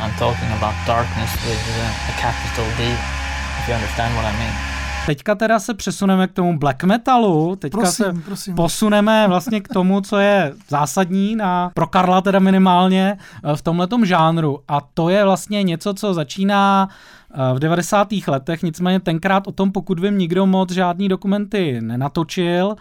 [0.00, 2.82] I'm talking about darkness with uh, a capital D,
[3.60, 4.54] if you understand what I mean.
[5.06, 8.54] Teďka teda se přesuneme k tomu black metalu, teďka Prosím, se prosím.
[8.54, 14.06] posuneme vlastně k tomu, co je zásadní na, pro Karla teda minimálně eh, v tomhletom
[14.06, 16.88] žánru a to je vlastně něco, co začíná
[17.54, 18.08] v 90.
[18.26, 22.76] letech, nicméně tenkrát o tom, pokud vím, nikdo moc žádný dokumenty nenatočil,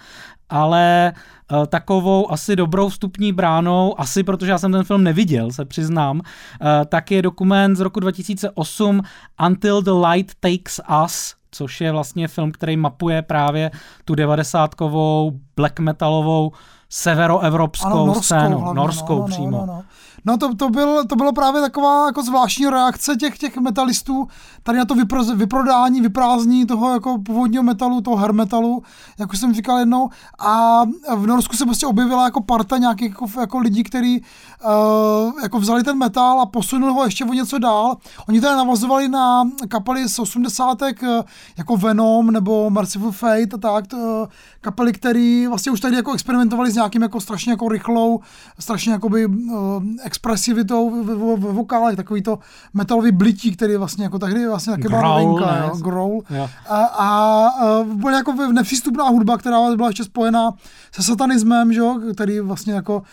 [0.50, 5.66] ale eh, takovou asi dobrou vstupní bránou, asi protože já jsem ten film neviděl, se
[5.66, 6.22] přiznám,
[6.86, 9.02] tak je dokument z roku 2008
[9.48, 13.72] Until the Light Takes Us, což je vlastně film, který mapuje právě
[14.06, 16.52] tu devadesátkovou black metalovou
[16.90, 19.52] severoevropskou Ano, norskou scénu, hlavně, norskou no, no, přímo.
[19.52, 19.66] No, no.
[19.66, 19.84] No
[20.38, 24.28] to, to, byl, to bylo právě taková jako zvláštní reakce těch, těch metalistů
[24.64, 28.84] tady na to vypro, vyprodání, vyprázdní toho jako původního metalu, toho hair metalu,
[29.20, 30.10] jak už jsem říkal jednou.
[30.40, 30.84] A
[31.16, 34.24] v Norsku se prostě objevila jako parta nějakých jako, jako lidí, kteří
[34.66, 37.98] uh, jako vzali ten metal a posunuli ho ještě o něco dál.
[38.28, 40.78] Oni tady navazovali na kapely z 80.
[41.58, 44.28] jako Venom nebo Merciful Fate a tak, to,
[44.62, 48.20] kapely, které vlastně už tady jako experimentovali s nějakým jako strašně jako rychlou,
[48.60, 52.40] strašně jakoby uh, expresivitou ve, ve, ve vokálech, takový to
[52.74, 56.22] metalový blití, který vlastně jako tehdy vlastně taky byla Growl, novinka, jo, growl.
[56.30, 56.50] Jo.
[56.70, 57.08] A, a,
[57.48, 60.52] a byla jako nepřístupná hudba, která byla ještě spojená
[60.92, 63.04] se satanismem, že jo, který vlastně jako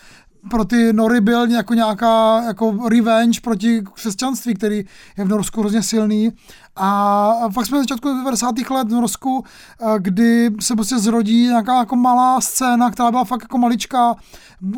[0.49, 4.77] pro ty Nory byl jako nějaká jako revenge proti křesťanství, který
[5.17, 6.31] je v Norsku hrozně silný.
[6.75, 8.55] A fakt jsme na začátku 90.
[8.69, 9.43] let v Norsku,
[9.81, 14.15] eh, kdy se prostě zrodí nějaká jako malá scéna, která byla fakt jako maličká,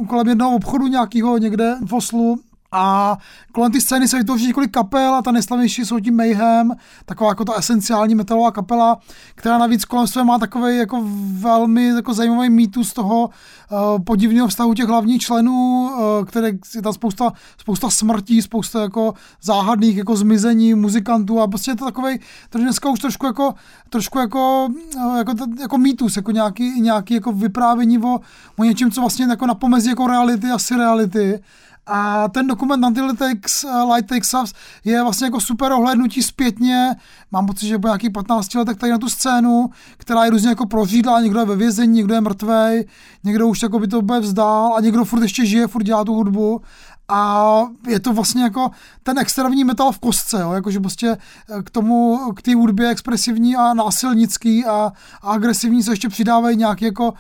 [0.08, 2.40] kolem jednoho obchodu nějakého někde v Oslu,
[2.74, 3.18] a
[3.52, 6.72] kolem té scény se vytvoří několik kapel a ta nejslavnější jsou tím Mayhem,
[7.06, 8.98] taková jako ta esenciální metalová kapela,
[9.36, 14.74] která navíc kolem své má takový jako velmi jako zajímavý mýtus toho uh, podivného vztahu
[14.74, 20.74] těch hlavních členů, uh, které je tam spousta, spousta smrtí, spousta jako záhadných jako zmizení
[20.74, 23.54] muzikantů a prostě je to takový, to dneska už trošku jako,
[23.90, 28.20] trošku jako, uh, jako, jako mýtus, jako nějaký, nějaký jako vyprávění o,
[28.58, 31.40] o něčem, co vlastně jako na pomezí jako reality a surreality.
[31.86, 34.54] A ten dokument Until Takes, uh, Light Takes Us
[34.86, 36.96] je vlastně jako super ohlédnutí zpětně.
[37.32, 40.66] Mám pocit, že po nějakých 15 letech tady na tu scénu, která je různě jako
[40.66, 42.86] prořídla, někdo je ve vězení, někdo je mrtvej,
[43.24, 46.14] někdo už jako by to bude vzdál a někdo furt ještě žije, furt dělá tu
[46.14, 46.62] hudbu.
[47.10, 48.72] A je to vlastně jako
[49.04, 50.52] ten extrémní metal v kostce, jo?
[50.52, 51.18] jakože prostě
[51.64, 54.92] k tomu, k té hudbě expresivní a násilnický a,
[55.22, 57.14] a agresivní se ještě přidávají nějaké jako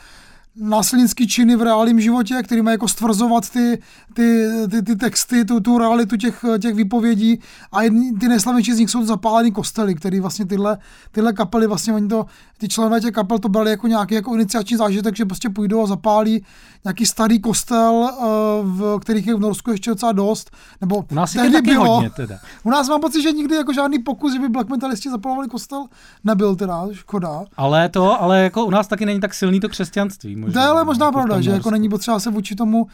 [0.56, 3.80] násilnický činy v reálném životě, který mají jako stvrzovat ty,
[4.14, 7.40] ty, ty, ty texty, tu, tu realitu těch, těch výpovědí
[7.72, 10.78] a jedni, ty nejslavnější z nich jsou zapálený kostely, který vlastně tyhle,
[11.12, 12.26] tyhle kapely, vlastně oni to,
[12.58, 15.88] ty členové těch kapel to brali jako nějaký jako iniciační zážitek, že prostě půjdou a
[15.88, 16.46] zapálí
[16.86, 18.24] nějaký starý kostel, eh,
[18.64, 21.94] v kterých je v Norsku ještě docela dost, nebo U nás tehdy bylo.
[21.94, 22.40] hodně teda.
[22.64, 25.86] U nás mám pocit, že nikdy jako žádný pokus, že by black metalisti zapalovali kostel,
[26.24, 27.44] nebyl teda, škoda.
[27.58, 30.43] Ale to, ale jako u nás taky není tak silný to křesťanství.
[30.44, 32.88] Možná, To je ale možná pravda, že jako není potřeba se vůči tomu.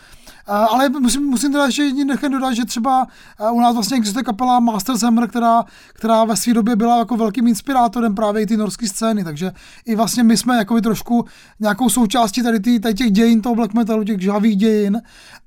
[0.48, 3.08] Ale musím, musím teda ještě jedním dechem dodat, že třeba
[3.52, 7.48] u nás vlastně existuje kapela Master Hammer, která, která ve své době byla jako velkým
[7.48, 9.52] inspirátorem právě i ty norské scény, takže
[9.86, 11.26] i vlastně my jsme jako trošku
[11.60, 15.02] nějakou součástí tady, ty, tady těch dějin toho black metalu, těch žhavých dějin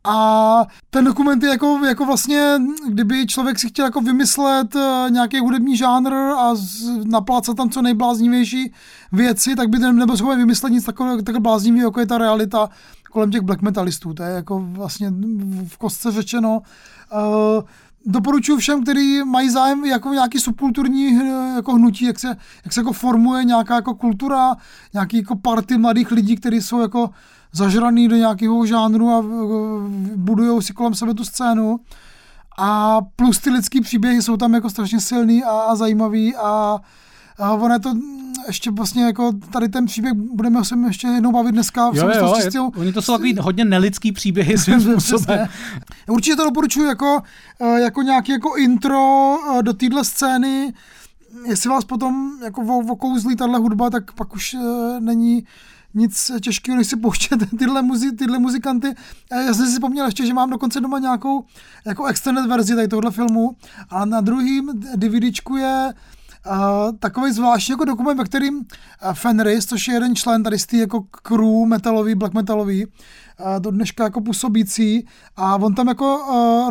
[0.04, 5.38] a ten dokument je jako, jako vlastně, kdyby člověk si chtěl jako vymyslet uh, nějaký
[5.38, 6.54] hudební žánr a
[7.04, 8.72] naplácat tam co nejbláznivější
[9.12, 12.68] věci, tak by ten nebyl schopen vymyslet nic takového tak bláznivého, jako je ta realita
[13.10, 14.14] kolem těch black metalistů.
[14.14, 15.12] To je jako vlastně
[15.68, 16.62] v kostce řečeno.
[17.12, 17.62] Uh,
[18.06, 22.80] doporučuji všem, kteří mají zájem jako nějaký subkulturní eh, jako hnutí, jak se, jak se
[22.80, 24.56] jako formuje nějaká jako kultura,
[24.92, 27.10] nějaký jako party mladých lidí, kteří jsou jako
[27.52, 29.24] zažraný do nějakého žánru a
[30.16, 31.80] budují si kolem sebe tu scénu.
[32.58, 36.80] A plus ty lidský příběhy jsou tam jako strašně silný a, a zajímavý a
[37.38, 37.94] A ono je to
[38.46, 41.90] ještě vlastně jako tady ten příběh budeme se ještě jednou bavit dneska.
[41.90, 45.48] v Jo, jo, je, oni to jsou takový hodně nelidský příběhy svým způsobem.
[46.08, 47.22] Určitě to doporučuji jako,
[47.60, 50.72] eh, jako nějaký jako intro eh, do téhle scény.
[51.46, 55.44] Jestli vás potom jako okouzlí tahle hudba, tak pak už eh, není
[55.94, 58.94] nic těžkého, než si pouštět tyhle, muzi, tyhle muzikanty.
[59.46, 61.44] Já jsem si vzpomněl ještě, že mám dokonce doma nějakou
[61.86, 63.56] jako extended verzi tady tohle filmu
[63.90, 65.98] a na druhým DVDčku je Uh,
[66.98, 68.64] takový zvláštní jako dokument, ve kterým
[69.12, 72.86] Fenris, což je jeden člen tady z té jako crew metalový, black metalový,
[73.58, 76.18] do dneška jako působící a on tam jako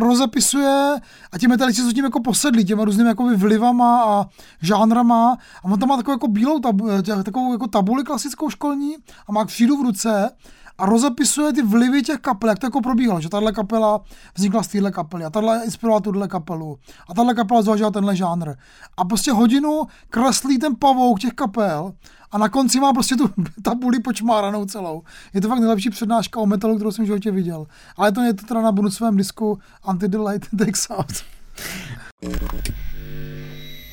[0.02, 0.96] rozepisuje
[1.32, 4.26] a ti metalici jsou tím jako posedlí těma různými jako vlivama a
[4.62, 8.96] žánrama a on tam má takovou jako bílou tabu, tě- takovou jako tabuli klasickou školní
[9.28, 10.30] a má křídu v ruce
[10.78, 14.00] a rozepisuje ty vlivy těch kapel, jak to jako probíhalo, že tahle kapela
[14.34, 18.54] vznikla z téhle kapely a tahle inspirovala tuhle kapelu a tahle kapela založila tenhle žánr.
[18.96, 21.92] A prostě hodinu kreslí ten pavouk těch kapel
[22.32, 23.30] a na konci má prostě tu
[23.62, 25.02] tabuli počmáranou celou.
[25.34, 27.66] Je to fakt nejlepší přednáška o metalu, kterou jsem v životě viděl.
[27.96, 30.18] Ale to je to teda na bonusovém disku Anti the
[30.58, 31.24] Takes Out.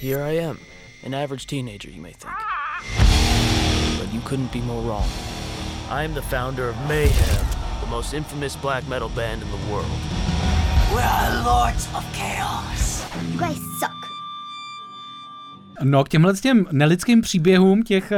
[0.02, 0.58] Here I am,
[1.06, 2.34] an average teenager, you may think.
[4.00, 5.29] But you couldn't be more wrong.
[5.91, 7.45] I am the founder of Mayhem,
[7.82, 9.91] the most infamous black metal band in the world.
[10.95, 13.04] We are lords of chaos.
[13.32, 13.95] You guys suck.
[15.84, 18.17] No k těmhle těm nelidským příběhům těch, eh,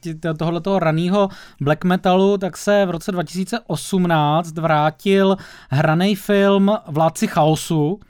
[0.00, 1.28] tě- tohoto raného
[1.60, 5.36] black metalu, tak se v roce 2018 vrátil
[5.70, 8.00] hraný film Vládci chaosu,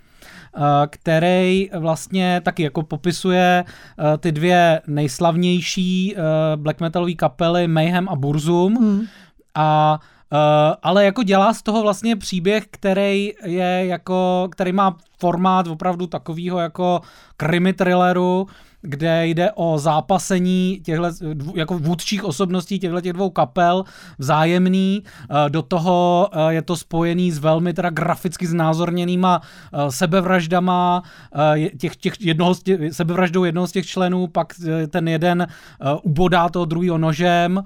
[0.90, 6.20] který vlastně taky jako popisuje eh, ty dvě nejslavnější eh,
[6.56, 9.06] black metalové kapely Mayhem a Burzum.
[9.54, 9.98] A
[10.32, 16.06] Uh, ale jako dělá z toho vlastně příběh, který je jako, který má formát opravdu
[16.06, 17.00] takového jako
[17.36, 18.46] krimi thrilleru,
[18.82, 21.10] kde jde o zápasení těchto
[21.54, 23.84] jako vůdčích osobností těchto těch dvou kapel
[24.18, 25.04] vzájemný.
[25.04, 31.02] Eh, Do toho eh, je to spojený s velmi teda graficky znázorněnýma eh, sebevraždama
[31.78, 32.54] těch, těch jednoho
[32.90, 34.52] sebevraždou jednoho z těch členů, pak
[34.90, 35.46] ten jeden
[36.02, 37.62] ubodá toho druhého nožem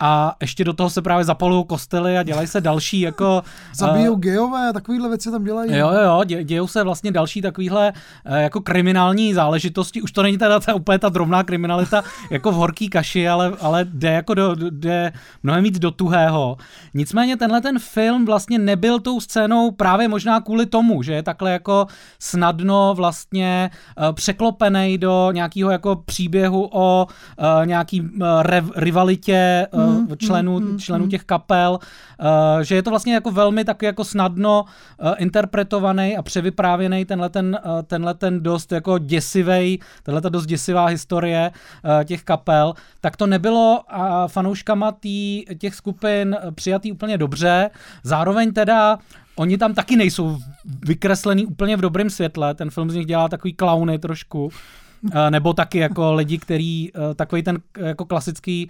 [0.00, 3.42] a ještě do toho se právě zapalují kostely a dělají se další jako...
[3.74, 5.76] Zabijou eh, gejové, takovýhle věci tam dělají.
[5.76, 7.92] Jo, jo, jo, dě, dějou se vlastně další takovýhle
[8.24, 10.02] eh, jako kriminální záležitosti.
[10.02, 13.84] Už to není teda ta úplně ta drobná kriminalita jako v horký kaši, ale, ale
[13.84, 16.56] jde jako do, jde mnohem víc do tuhého.
[16.94, 21.52] Nicméně tenhle ten film vlastně nebyl tou scénou právě možná kvůli tomu, že je takhle
[21.52, 21.86] jako
[22.18, 27.06] snadno vlastně eh, překlopený do nějakého jako příběhu o
[27.38, 32.74] eh, nějaký eh, rev, rivalitě eh, Mm, členů, mm, mm, členů těch kapel, eh, že
[32.74, 34.64] je to vlastně jako velmi taky jako snadno
[35.00, 40.46] eh, interpretovaný a převyprávěný tenhle ten, eh, tenhle ten dost jako děsivej, tenhle ta dost
[40.46, 41.50] děsivá historie
[42.04, 43.80] těch kapel, tak to nebylo
[44.26, 47.70] fanouškama tý, těch skupin přijatý úplně dobře.
[48.02, 48.98] Zároveň teda
[49.36, 50.38] Oni tam taky nejsou
[50.86, 54.50] vykreslený úplně v dobrém světle, ten film z nich dělá takový klauny trošku.
[55.12, 58.68] Eh, nebo taky jako lidi, který eh, takový ten eh, jako klasický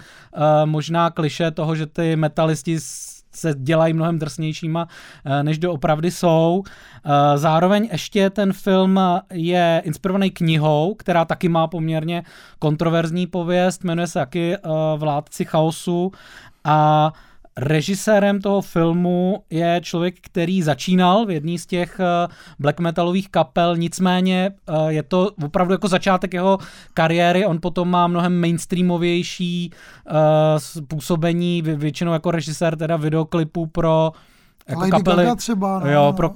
[0.65, 2.77] možná kliše toho, že ty metalisti
[3.33, 4.89] se dělají mnohem drsnějšíma,
[5.43, 6.63] než doopravdy jsou.
[6.67, 9.01] Eh, Zároveň ještě ten film
[9.33, 12.23] je inspirovaný knihou, která taky má poměrně
[12.59, 14.57] kontroverzní pověst, jmenuje se taky
[14.97, 16.13] Vládci chaosu
[16.65, 17.13] a
[17.57, 23.77] Režisérem toho filmu je člověk, který začínal v jedné z těch eh, black metalových kapel,
[23.77, 26.59] nicméně eh, je to opravdu jako začátek jeho
[26.95, 34.13] kariéry, on potom má mnohem mainstreamovější eh, působení, vě- většinou jako režisér teda videoklipů pro
[34.69, 35.91] jako Lady kapely, Gaga třeba, no.
[35.91, 36.35] jo, pro uh,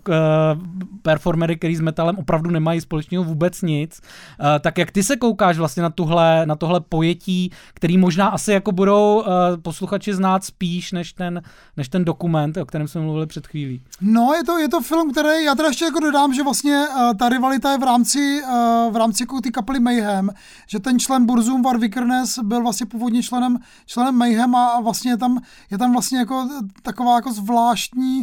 [1.03, 4.01] performery, který s metalem opravdu nemají společného vůbec nic.
[4.41, 8.53] Uh, tak jak ty se koukáš vlastně na, tuhle, na tohle pojetí, který možná asi
[8.53, 9.27] jako budou uh,
[9.63, 11.43] posluchači znát spíš než ten,
[11.77, 13.83] než ten dokument, o kterém jsme mluvili před chvílí.
[14.01, 17.17] No, je to, je to film, který, já teda ještě jako dodám, že vlastně uh,
[17.17, 20.31] ta rivalita je v rámci, uh, v rámci jako ty kapely Mayhem,
[20.67, 25.17] že ten člen Burzum Var Vikernes byl vlastně původně členem, členem Mayhem a vlastně je
[25.17, 26.49] tam, je tam vlastně jako
[26.83, 28.18] taková jako zvláštní,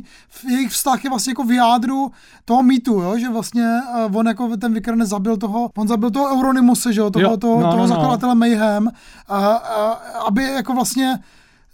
[0.48, 2.12] jejich vztah je vlastně jako v jádru
[2.46, 3.18] toho mýtu, jo?
[3.18, 7.10] že vlastně uh, on jako ten Vikernes zabil toho, on zabil toho Euronymuse, že jo,
[7.10, 7.88] toho, Jo, toho, no, toho no, no.
[7.88, 11.20] zakladatele Mayhem, uh, uh, aby jako vlastně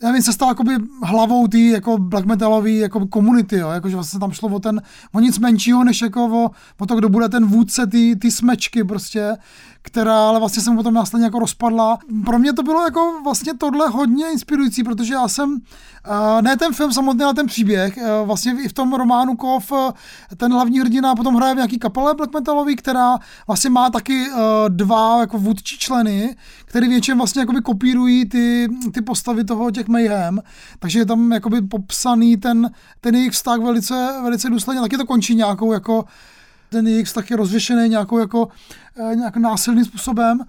[0.04, 4.20] já nevím, se stal jakoby hlavou té jako black metalové jako komunity, jo, jakože vlastně
[4.20, 4.82] tam šlo o ten,
[5.14, 7.88] o nic menšího, než jako o, o to, kdo bude ten vůdce
[8.22, 9.38] ty smečky prostě,
[9.82, 12.00] která ale vlastně jsem potom následně jako rozpadla.
[12.26, 16.74] Pro mě to bylo jako vlastně tohle hodně inspirující, protože já jsem, uh, ne ten
[16.74, 19.78] film samotný, ale ten příběh, uh, vlastně i v tom románu Kov, uh,
[20.38, 24.28] ten hlavní hrdina potom hraje v nějaký kapele black metalový, která vlastně má taky
[24.68, 30.42] dva jako vůdčí členy, který většinou vlastně jakoby kopírují ty, ty postavy toho těch Mayhem,
[30.80, 32.72] takže je tam jakoby popsaný ten,
[33.02, 36.06] ten jejich vztah velice, velice důsledně, taky to končí nějakou jako
[36.72, 38.48] ten jejich vztah je rozřešený nějakou jako,
[39.12, 40.40] eh, nějak násilným způsobem.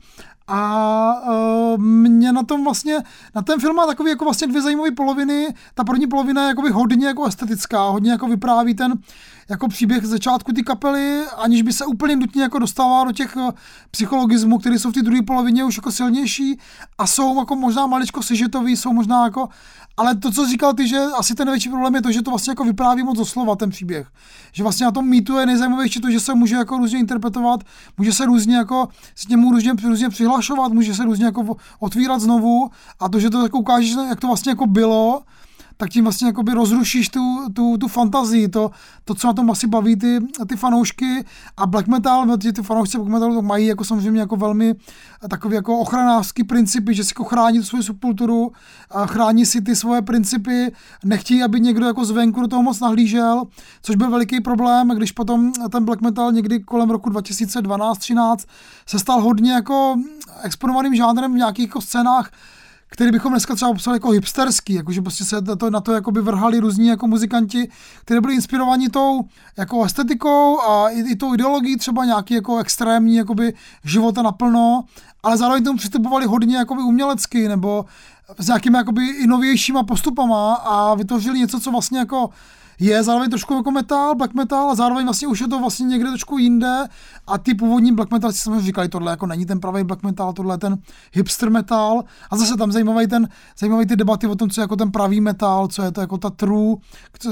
[0.47, 2.99] A uh, mě na tom vlastně,
[3.35, 5.55] na ten film má takový jako vlastně dvě zajímavé poloviny.
[5.75, 8.95] Ta první polovina je jakoby hodně jako estetická, hodně jako vypráví ten
[9.49, 13.53] jako příběh začátku ty kapely, aniž by se úplně nutně jako dostává do těch eh,
[13.91, 16.59] psychologismů, které jsou v té druhé polovině už jako silnější
[16.99, 19.49] a jsou jako možná maličko sižetový, jsou možná jako
[19.97, 22.51] ale to, co říkal ty, že asi ten největší problém je to, že to vlastně
[22.51, 24.09] jako vypráví moc doslova ten příběh.
[24.53, 27.61] Že vlastně na tom mýtu je nejzajímavější to, že se může jako různě interpretovat,
[27.99, 32.71] může se různě jako s němu různě, různě přihlašovat, může se různě jako otvírat znovu
[33.01, 35.23] a to, že to jako ukáže, jak to vlastně jako bylo,
[35.83, 37.21] tak tím vlastně jakoby rozrušíš tu,
[37.53, 38.71] tu, tu fantazii, to,
[39.05, 40.19] to, co na tom asi baví ty,
[40.49, 41.25] ty fanoušky
[41.57, 44.75] a black metal, ty, ty fanoušci black metalu to mají jako samozřejmě jako velmi
[45.29, 48.53] takový jako ochranářský principy, že si jako chrání tu svou subkulturu,
[49.07, 50.73] chrání si ty svoje principy,
[51.05, 53.45] nechtějí, aby někdo jako zvenku do toho moc nahlížel,
[53.83, 58.37] což byl veliký problém, když potom ten black metal někdy kolem roku 2012-13
[58.87, 59.97] se stal hodně jako
[60.43, 62.31] exponovaným žánrem v nějakých jako scénách
[62.93, 66.21] který bychom dneska třeba popsali jako hipsterský, jakože prostě se na to, na to jakoby
[66.21, 67.69] vrhali různí jako muzikanti,
[68.05, 69.25] kteří byli inspirovaní tou
[69.57, 74.85] jako estetikou a i, i tou ideologií třeba nějaký jako extrémní jakoby života naplno,
[75.23, 77.85] ale zároveň tomu přistupovali hodně jakoby umělecky nebo
[78.39, 82.31] s nějakými jakoby i novějšíma postupama a vytvořili něco, co vlastně jako
[82.81, 86.09] je zároveň trošku jako metal, black metal a zároveň vlastně už je to vlastně někde
[86.09, 86.85] trošku jinde.
[87.27, 90.33] A ty původní black metal si samozřejmě říkali, tohle jako není ten pravý black metal,
[90.33, 90.79] tohle je ten
[91.13, 92.05] hipster metal.
[92.31, 95.21] A zase tam zajímavý ten, zajímavý ty debaty o tom, co je jako ten pravý
[95.21, 96.77] metal, co je to jako ta true,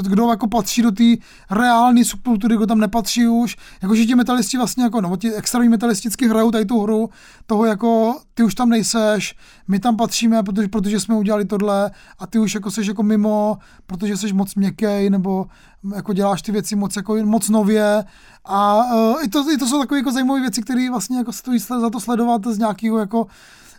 [0.02, 1.04] kdo jako patří do té
[1.50, 6.28] reální subkultury, kdo tam nepatří už, jakože ti metalisti vlastně jako, no ti extrémní metalisticky
[6.28, 7.10] hrajou tady tu hru
[7.50, 9.34] toho jako ty už tam nejseš,
[9.68, 13.58] my tam patříme, protože, protože jsme udělali tohle a ty už jako seš jako mimo,
[13.86, 15.46] protože seš moc měkký nebo
[15.94, 18.04] jako děláš ty věci moc, jako, moc nově.
[18.44, 21.58] A uh, i, to, i to jsou takové jako zajímavé věci, které vlastně jako stojí
[21.58, 23.26] za to sledovat z nějakého jako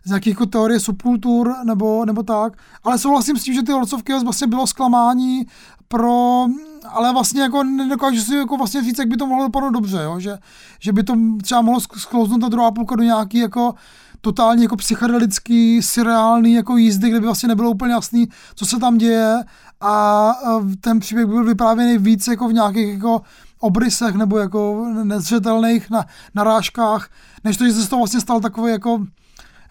[0.03, 2.57] z nějakých jako teorie subkultur nebo, nebo tak.
[2.83, 5.47] Ale souhlasím s tím, že ty Lords of Chaos vlastně bylo zklamání
[5.87, 6.45] pro,
[6.89, 10.19] ale vlastně jako nedokážu si jako vlastně říct, jak by to mohlo dopadnout dobře, jo?
[10.19, 10.37] Že,
[10.79, 13.73] že by to třeba mohlo sklouznout ta druhá půlka do nějaký jako
[14.21, 18.97] totálně jako psychedelický, surreální jako jízdy, kde by vlastně nebylo úplně jasný, co se tam
[18.97, 19.43] děje
[19.81, 20.33] a
[20.81, 23.21] ten příběh byl vyprávěný víc jako v nějakých jako
[23.59, 27.09] obrysech nebo jako nezřetelných na, narážkách,
[27.43, 29.05] než to, že se z toho vlastně stal takový jako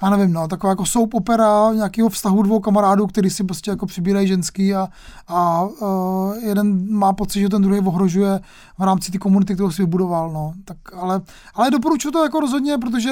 [0.03, 3.87] já nevím, no, taková jako soap opera nějakého vztahu dvou kamarádů, který si prostě jako
[3.87, 4.89] přibírají ženský a,
[5.29, 8.41] a uh, jeden má pocit, že ten druhý ohrožuje
[8.79, 10.53] v rámci té komunity, kterou si vybudoval, no.
[10.65, 11.21] Tak, ale,
[11.55, 13.11] ale doporučuji to jako rozhodně, protože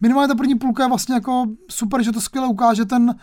[0.00, 3.14] minimálně ta první půlka je vlastně jako super, že to skvěle ukáže ten,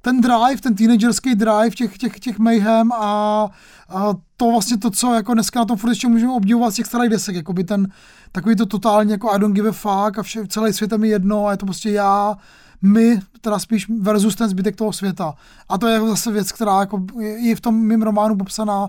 [0.00, 3.48] ten drive, ten teenagerský drive těch, těch, těch mayhem a,
[3.88, 6.86] a, to vlastně to, co jako dneska na tom furt ještě můžeme obdivovat z těch
[6.86, 7.88] starých desek, jako by ten
[8.32, 11.08] takový to totálně jako I don't give a fuck a vše, celý svět je mi
[11.08, 12.36] jedno a je to prostě já,
[12.82, 15.34] my, teda spíš versus ten zbytek toho světa.
[15.68, 18.88] A to je jako zase věc, která jako je v tom mým románu popsaná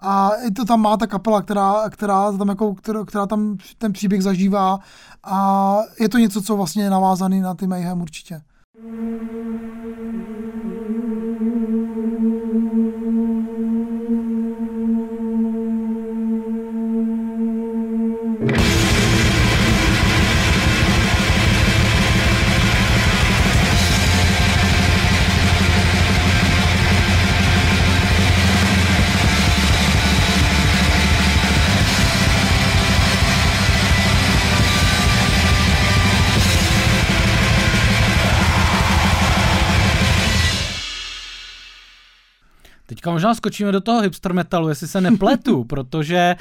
[0.00, 4.22] a to tam má ta kapela, která, která, tam jako, která, která tam ten příběh
[4.22, 4.78] zažívá
[5.24, 8.42] a je to něco, co vlastně je navázaný na ty Mayhem určitě.
[43.02, 46.36] Teďka možná skočíme do toho hipster metalu, jestli se nepletu, protože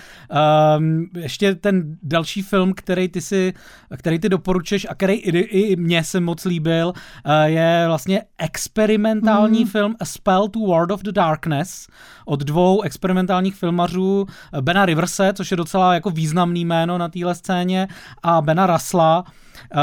[0.78, 3.54] um, ještě ten další film, který ty si,
[3.98, 9.60] který ty doporučuješ a který i, i mně se moc líbil, uh, je vlastně experimentální
[9.64, 9.70] mm.
[9.70, 11.88] film A Spell to World of the Darkness
[12.26, 14.26] od dvou experimentálních filmařů
[14.62, 17.88] Bena Riverse, což je docela jako významný jméno na téhle scéně,
[18.24, 19.32] a Bena Rasla, uh,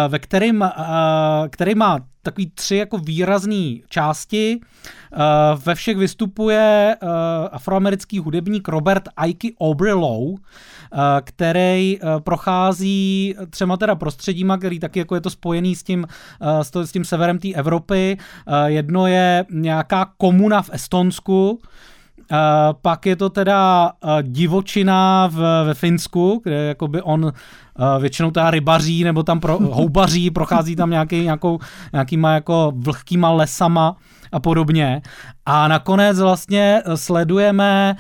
[0.08, 0.68] ve kterým, uh,
[1.50, 4.60] který má takový tři jako výrazné části.
[4.60, 5.18] Uh,
[5.64, 6.96] ve všech vystupuje
[7.52, 9.48] afroamerický hudebník Robert Ike
[10.30, 10.38] uh,
[11.24, 16.06] který prochází třema teda prostředíma, který taky jako je to spojený s tím,
[16.62, 18.18] s, tím severem té Evropy.
[18.66, 21.60] Jedno je nějaká komuna v Estonsku,
[22.82, 27.30] pak je to teda uh, divočina v, ve Finsku, kde jakoby on uh,
[28.00, 31.58] většinou teda rybaří nebo tam pro, houbaří, prochází tam nějaký, nějakou,
[31.92, 33.96] nějakýma jako vlhkýma lesama
[34.32, 35.02] a podobně.
[35.46, 37.96] A nakonec vlastně sledujeme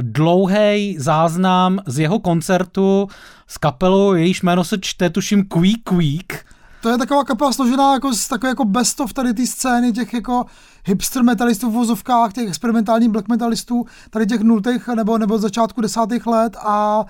[0.00, 3.08] dlouhý záznam z jeho koncertu
[3.46, 6.46] s kapelou, jejíž jméno se čte tuším Queek Queek.
[6.82, 10.14] To je taková kapela složená jako z takové jako best of tady ty scény těch
[10.14, 10.44] jako
[10.84, 16.26] hipster metalistů v vozovkách, těch experimentálních black metalistů, tady těch nultých nebo, nebo začátku desátých
[16.26, 17.04] let a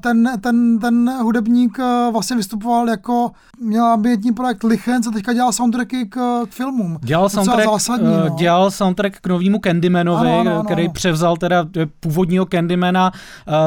[0.00, 1.78] ten, ten, ten hudebník
[2.12, 6.98] vlastně vystupoval jako, měl ambientní projekt Lichens a teďka dělal soundtracky k, k filmům.
[7.02, 8.36] Dělal soundtrack, zásadní, no.
[8.38, 10.64] dělal soundtrack k novému Candymanovi, ano, ano, ano.
[10.64, 11.66] který převzal teda
[12.00, 13.12] původního Candymana,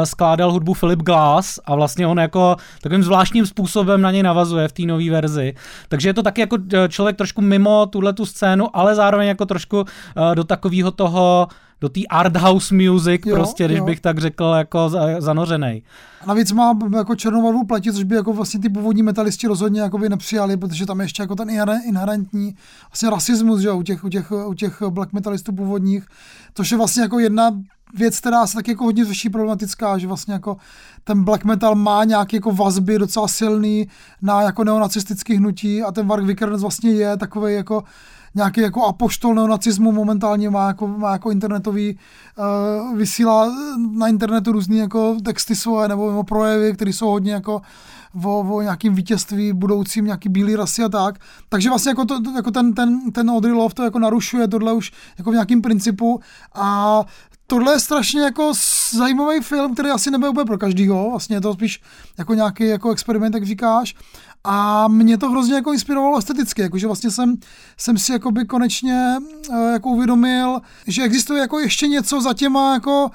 [0.04, 4.72] skládal hudbu Philip Glass a vlastně on jako takovým zvláštním způsobem na něj navazuje v
[4.72, 5.54] té nové verzi.
[5.90, 6.58] Takže je to taky jako
[6.88, 9.86] člověk trošku mimo tuhle tu scénu, ale zároveň jako trošku
[10.34, 11.48] do takového toho,
[11.82, 13.86] do té art house music, jo, prostě, když jo.
[13.86, 15.84] bych tak řekl, jako zanořený.
[16.22, 19.82] A navíc má jako černou barvu platí, což by jako vlastně ty původní metalisti rozhodně
[19.82, 21.50] jako by nepřijali, protože tam je ještě jako ten
[21.88, 22.56] inherentní
[22.90, 26.06] vlastně rasismus, že u těch, u těch, u těch black metalistů původních,
[26.54, 27.52] což je vlastně jako jedna
[27.94, 30.58] věc, která se taky jako hodně řeší problematická, že vlastně jako
[31.04, 33.88] ten black metal má nějaké jako vazby docela silný
[34.22, 37.84] na jako neonacistický hnutí a ten Varg Vikernes vlastně je takový jako
[38.36, 41.98] nějaký jako apoštol neonacismu momentálně má jako, má jako internetový,
[42.38, 43.56] uh, vysílá
[43.92, 47.62] na internetu různé jako texty svoje nebo, nebo projevy, které jsou hodně jako
[48.24, 51.20] o, o nějakým vítězství budoucím, nějaký bílý rasy a tak.
[51.50, 54.92] Takže vlastně jako, to, jako ten, ten, ten Audrey Love to jako narušuje tohle už
[55.18, 56.20] jako v nějakým principu
[56.56, 57.04] a
[57.48, 58.52] tohle je strašně jako
[58.94, 61.82] zajímavý film, který asi nebude úplně pro každýho, vlastně je to spíš
[62.18, 63.96] jako nějaký jako experiment, jak říkáš.
[64.44, 67.36] A mě to hrozně jako inspirovalo esteticky, jakože vlastně jsem,
[67.78, 69.18] jsem si jakoby konečně
[69.50, 73.12] uh, jako uvědomil, že existuje jako ještě něco za těma jako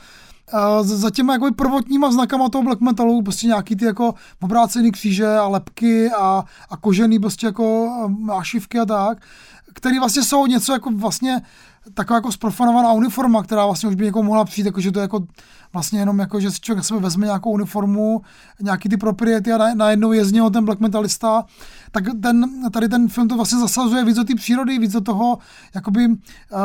[0.53, 5.27] uh, za těma jako prvotníma znakama toho black metalu, prostě nějaký ty jako obrácený kříže
[5.27, 9.19] a lepky a, a kožený prostě jako mášivky a tak,
[9.75, 11.43] který vlastně jsou něco jako vlastně
[11.95, 15.03] taková jako sprofanovaná uniforma, která vlastně už by někomu mohla přijít, jako že to je
[15.03, 15.27] jako
[15.73, 18.23] vlastně jenom jako, že si člověk sebe vezme nějakou uniformu,
[18.63, 21.45] nějaký ty propriety a najednou je z něho ten black metalista,
[21.91, 25.39] tak ten, tady ten film to vlastně zasazuje víc do té přírody, víc do toho
[25.75, 26.17] jakoby uh,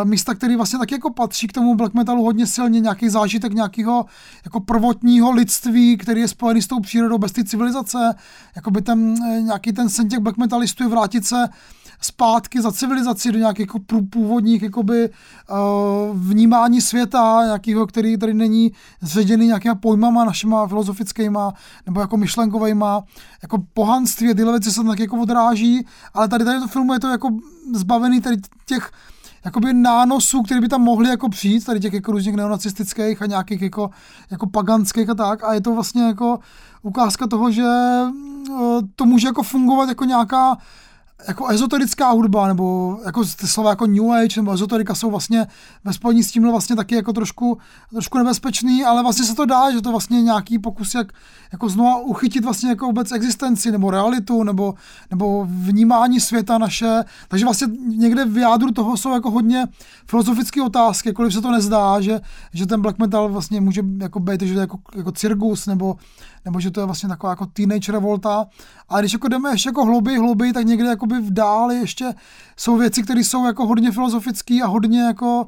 [0.04, 4.06] místa, který vlastně taky jako patří k tomu black metalu hodně silně, nějaký zážitek nějakého
[4.46, 8.16] jako prvotního lidství, který je spojený s tou přírodou bez té civilizace,
[8.56, 11.50] jakoby ten, eh, nějaký ten sen těch black metalistů je vrátit se
[12.02, 13.80] zpátky za civilizaci do nějakých jako
[14.10, 18.72] původních jakoby, uh, vnímání světa, nějakého, který tady není
[19.02, 21.54] zředěný nějakýma pojmama našima filozofickýma
[21.86, 23.04] nebo jako myšlenkovejma,
[23.41, 26.99] jako pohanství a tyhle věci se tak jako odráží, ale tady tady to filmu je
[26.99, 27.30] to jako
[27.74, 28.91] zbavený tady těch
[29.45, 33.62] jakoby nánosů, které by tam mohly jako přijít, tady těch jako různých neonacistických a nějakých
[33.62, 33.89] jako,
[34.32, 35.43] jako paganských a tak.
[35.43, 36.39] A je to vlastně jako
[36.82, 37.64] ukázka toho, že
[38.49, 40.58] uh, to může jako fungovat jako nějaká
[41.28, 45.48] jako ezoterická hudba, nebo jako ty slova jako New Age nebo ezoterika jsou vlastně
[45.84, 47.58] ve spojení s tímhle vlastně taky jako trošku,
[47.92, 51.14] trošku nebezpečný, ale vlastně se to dá, že to vlastně nějaký pokus, jak
[51.52, 54.74] jako znovu uchytit vlastně jako vůbec existenci nebo realitu nebo,
[55.12, 57.04] nebo vnímání světa naše.
[57.28, 59.66] Takže vlastně někde v jádru toho jsou jako hodně
[60.06, 62.22] filozofické otázky, jakkoliv se to nezdá, že,
[62.54, 65.96] že ten black metal vlastně může jako být, že jako, jako cirkus nebo,
[66.46, 68.46] nebo že to je vlastně taková jako teenage revolta.
[68.89, 72.14] A když jako jdeme ještě jako hlouběji, hlouběji, tak někde jako by v dáli ještě
[72.58, 75.48] jsou věci, které jsou jako hodně filozofické a hodně jako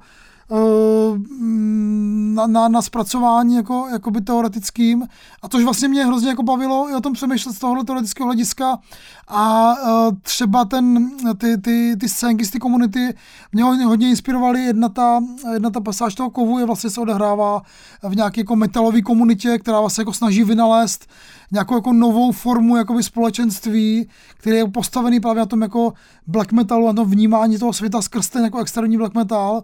[2.34, 5.08] na, na, na zpracování jako, jakoby teoretickým.
[5.42, 8.80] A tož vlastně mě hrozně jako bavilo i o tom přemýšlet z tohohle teoretického hlediska.
[9.28, 13.14] A uh, třeba ten, ty, ty, ty scénky z té komunity
[13.52, 14.64] mě hodně, hodně inspirovaly.
[14.64, 15.24] Jedna ta,
[15.54, 17.62] jedna ta pasáž toho kovu je vlastně se odehrává
[18.04, 21.10] v nějaké jako metalové komunitě, která vlastně jako snaží vynalézt
[21.52, 25.94] nějakou jako novou formu jakoby společenství, který je postavený právě na tom jako
[26.28, 29.64] black metalu, na tom vnímání toho světa skrz ten jako extrémní black metal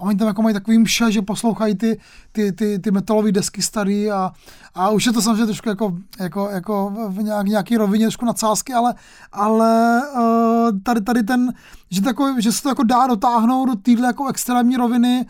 [0.00, 2.00] a oni tam jako mají takový mše, že poslouchají ty,
[2.32, 4.30] ty, ty, ty metalové desky starý a,
[4.74, 8.72] a už je to samozřejmě trošku jako, jako, jako v nějak, nějaký rovině trošku nadsázky,
[8.72, 8.94] ale,
[9.32, 11.52] ale uh, tady, tady ten,
[11.90, 15.26] že, takový, že se to jako dá dotáhnout do téhle jako extrémní roviny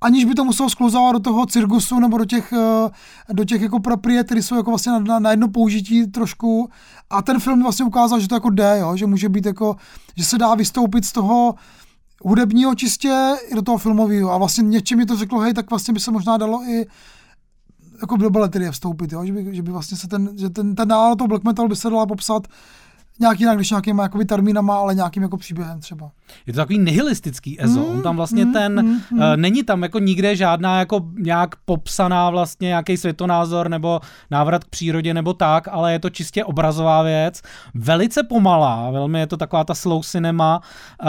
[0.00, 2.90] aniž by to muselo sklouzávat do toho cirkusu nebo do těch, eh,
[3.32, 6.68] do těch jako propriet, které jsou jako vlastně na, na, jedno použití trošku.
[7.10, 8.96] A ten film vlastně ukázal, že to jako jde, jo?
[8.96, 9.76] že může být jako,
[10.16, 11.54] že se dá vystoupit z toho
[12.20, 14.32] hudebního čistě i do toho filmového.
[14.32, 16.86] A vlastně něčím mi to řeklo, hej, tak vlastně by se možná dalo i
[18.00, 19.24] jako do baleterie vstoupit, jo?
[19.24, 21.76] Že, by, že by vlastně se ten, že ten, ten nálad toho black metal by
[21.76, 22.46] se dala popsat
[23.20, 26.10] nějak jinak, než nějakýma jakoby termínama, ale nějakým jako příběhem třeba.
[26.46, 27.80] Je to takový nihilistický EZO.
[27.80, 29.18] Mm, On tam vlastně mm, ten, mm, mm.
[29.18, 34.00] Uh, není tam jako nikde žádná jako nějak popsaná vlastně nějaký světonázor nebo
[34.30, 37.42] návrat k přírodě nebo tak, ale je to čistě obrazová věc.
[37.74, 40.60] Velice pomalá, velmi je to taková ta slow cinema,
[41.02, 41.08] uh,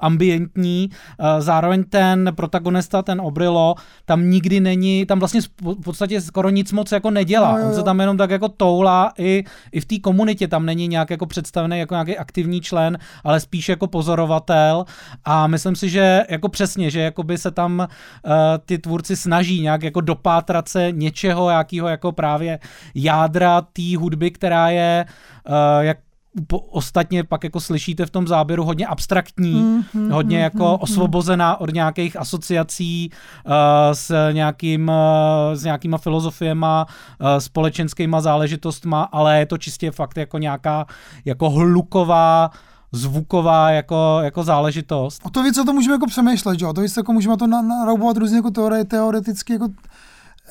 [0.00, 0.90] ambientní.
[0.90, 3.74] Uh, zároveň ten protagonista, ten Obrilo,
[4.04, 7.52] tam nikdy není, tam vlastně v podstatě skoro nic moc jako nedělá.
[7.52, 7.68] No, jo, jo.
[7.68, 11.10] On se tam jenom tak jako toulá i, i v té komunitě, tam není nějak
[11.10, 14.84] jako představený jako nějaký aktivní člen, ale spíš jako pozorovatel.
[15.24, 18.32] A myslím si, že jako přesně, že jako by se tam uh,
[18.66, 22.58] ty tvůrci snaží nějak jako dopátrat se něčeho, jakýho jako právě
[22.94, 25.04] jádra té hudby, která je
[25.48, 25.98] uh, jak
[26.46, 30.68] po, ostatně pak jako slyšíte v tom záběru hodně abstraktní, mm, mm, hodně mm, jako
[30.68, 33.10] mm, osvobozená od nějakých asociací
[33.46, 33.52] uh,
[33.92, 36.86] s, nějakým, uh, s nějakýma filozofiema,
[37.20, 40.86] uh, společenskýma záležitostma, ale je to čistě fakt jako nějaká
[41.24, 42.50] jako hluková
[42.92, 45.20] zvuková jako, jako záležitost.
[45.24, 46.72] O to víc o to můžeme jako přemýšlet, jo?
[46.72, 49.68] to víc jako můžeme to naroubovat různě jako teorie, teoreticky jako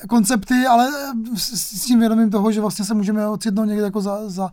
[0.08, 0.88] koncepty, ale
[1.36, 4.50] s, s tím vědomím toho, že vlastně se můžeme ocitnout někde jako za, za,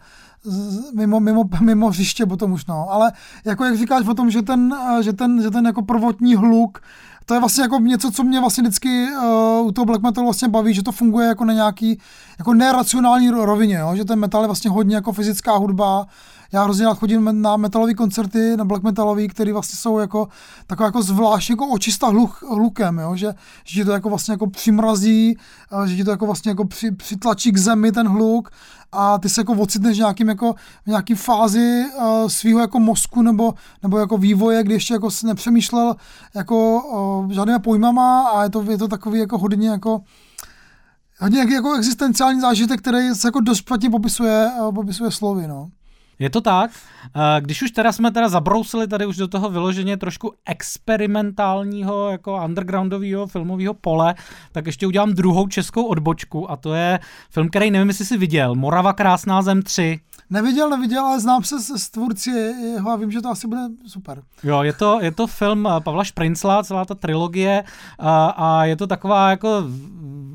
[0.93, 2.87] mimo, mimo, mimo hřiště potom už, no.
[2.89, 3.11] Ale
[3.45, 6.81] jako jak říkáš o tom, že ten, že ten, že ten jako prvotní hluk,
[7.25, 10.47] to je vlastně jako něco, co mě vlastně vždycky uh, u toho black metalu vlastně
[10.47, 11.99] baví, že to funguje jako na nějaký
[12.39, 13.95] jako neracionální rovině, jo?
[13.95, 16.07] že ten metal je vlastně hodně jako fyzická hudba,
[16.53, 20.27] já hrozně rád chodím na metalové koncerty, na black metalový, které vlastně jsou jako
[20.67, 23.15] taková jako zvláštní jako očista hluk, hlukem, jo?
[23.15, 23.33] Že,
[23.63, 25.37] že ti to jako vlastně jako přimrazí,
[25.85, 28.49] že ti to jako vlastně jako při, přitlačí k zemi ten hluk
[28.91, 33.53] a ty se jako ocitneš nějakým jako, v nějaký fázi uh, svého jako mozku nebo,
[33.83, 35.95] nebo jako vývoje, kdy ještě jako si nepřemýšlel
[36.35, 40.01] jako uh, žádnými pojmama a je to, je to takový jako hodně jako
[41.19, 45.69] hodně jako existenciální zážitek, který se jako dost špatně popisuje, popisuje slovy, no.
[46.19, 46.71] Je to tak.
[47.39, 53.27] Když už teda jsme teda zabrousili tady už do toho vyloženě trošku experimentálního, jako undergroundového
[53.27, 54.15] filmového pole,
[54.51, 56.99] tak ještě udělám druhou českou odbočku a to je
[57.29, 59.99] film, který nevím, jestli jsi viděl, Morava krásná zem 3.
[60.29, 62.29] Neviděl, neviděl, ale znám se s, tvůrci
[62.73, 64.23] jeho a vím, že to asi bude super.
[64.43, 67.63] Jo, je to, je to film eh, Pavla Šprincla, celá ta trilogie
[67.99, 69.63] a, a je to taková jako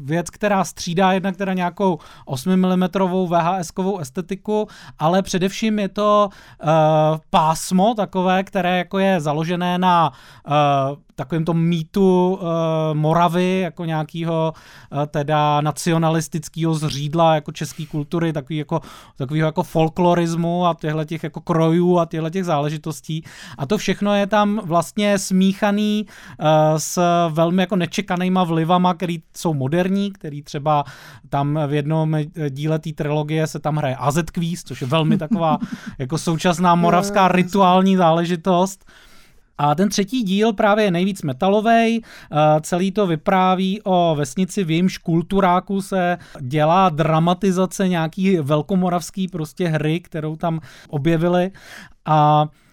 [0.04, 4.68] věc, která střídá jednak teda nějakou 8 mm VHS-kovou estetiku,
[4.98, 6.28] ale především je to
[6.62, 6.68] uh,
[7.30, 10.12] pásmo takové, které jako je založené na
[10.46, 12.48] uh, takovým tom mýtu uh,
[12.92, 14.52] Moravy, jako nějakého
[14.92, 18.80] uh, teda nacionalistického zřídla jako české kultury, takový jako,
[19.16, 23.24] takovýho jako folklorismu a těchto těch jako krojů a těchto těch záležitostí.
[23.58, 26.46] A to všechno je tam vlastně smíchaný uh,
[26.76, 30.84] s velmi jako nečekanýma vlivama, který jsou moderní, který třeba
[31.28, 32.16] tam v jednom
[32.50, 35.58] díle té trilogie se tam hraje AZ Quiz, což je velmi taková
[35.98, 38.84] jako současná moravská rituální záležitost.
[39.58, 42.02] A ten třetí díl právě je nejvíc metalový.
[42.60, 50.00] Celý to vypráví o vesnici, v jejímž kulturáku se dělá dramatizace nějaký velkomoravský prostě hry,
[50.00, 51.50] kterou tam objevili.
[52.06, 52.67] A Eh,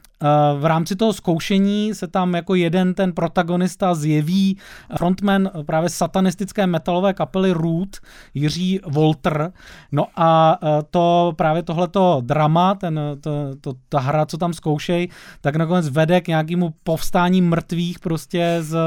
[0.59, 4.57] v rámci toho zkoušení se tam jako jeden ten protagonista zjeví
[4.97, 7.97] frontman právě satanistické metalové kapely Root,
[8.33, 9.51] Jiří Volter.
[9.91, 15.09] No a eh, to právě tohleto drama, ten, to, to, ta hra, co tam zkoušej,
[15.41, 18.77] tak nakonec vede k nějakému povstání mrtvých prostě z,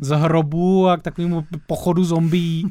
[0.00, 2.70] z hrobů a k takovému pochodu zombí.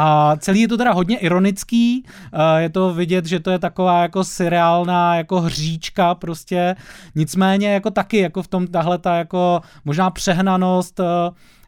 [0.00, 4.02] A celý je to teda hodně ironický, eh, je to vidět, že to je taková
[4.02, 6.76] jako seriálná jako hříčka prostě,
[7.14, 11.04] nicméně jako taky jako v tom tahle ta jako možná přehnanost, eh,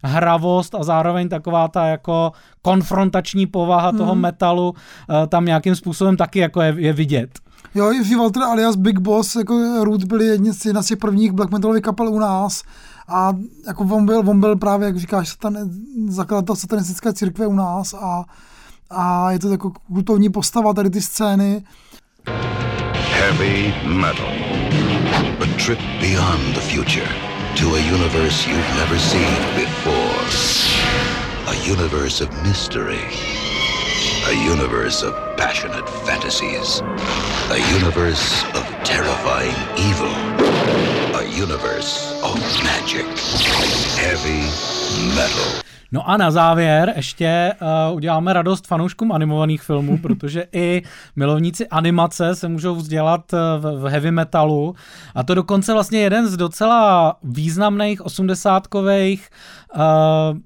[0.02, 3.98] hravost a zároveň taková ta jako konfrontační povaha hmm.
[3.98, 7.30] toho metalu eh, tam nějakým způsobem taky jako je, je vidět.
[7.74, 11.32] Jo, Jiří Walter alias Big Boss, jako Root byli jedni z, jedna z těch prvních
[11.32, 12.62] black metalových kapel u nás
[13.10, 13.32] a
[13.66, 15.56] jako on byl, on byl právě, jak říkáš, satan,
[16.08, 18.24] zakladatel satanistické církve u nás a,
[18.90, 21.64] a je to jako kultovní postava tady ty scény.
[22.94, 24.26] Heavy metal.
[25.40, 27.08] A trip beyond the future
[27.56, 30.10] to a universe you've never seen before.
[31.46, 33.04] A universe of mystery.
[34.28, 36.80] A universe of passionate fantasies.
[37.50, 40.99] A universe of terrifying evil.
[41.36, 43.06] Universe of magic.
[43.96, 44.42] Heavy
[45.14, 45.62] metal.
[45.92, 47.52] No a na závěr ještě
[47.90, 50.82] uh, uděláme radost fanouškům animovaných filmů, protože i
[51.16, 54.74] milovníci animace se můžou vzdělat v, v heavy metalu.
[55.14, 59.28] A to dokonce vlastně jeden z docela významných osmdesátkových
[59.74, 59.82] uh,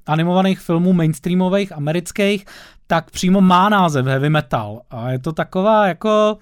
[0.06, 2.46] animovaných filmů mainstreamových amerických,
[2.86, 4.80] tak přímo má název heavy metal.
[4.90, 6.38] A je to taková jako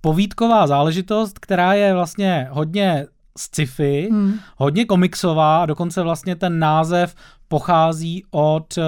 [0.00, 3.06] povídková záležitost, která je vlastně hodně
[3.38, 4.38] sci-fi, hmm.
[4.56, 7.14] hodně komiksová a dokonce vlastně ten název
[7.48, 8.84] pochází od uh,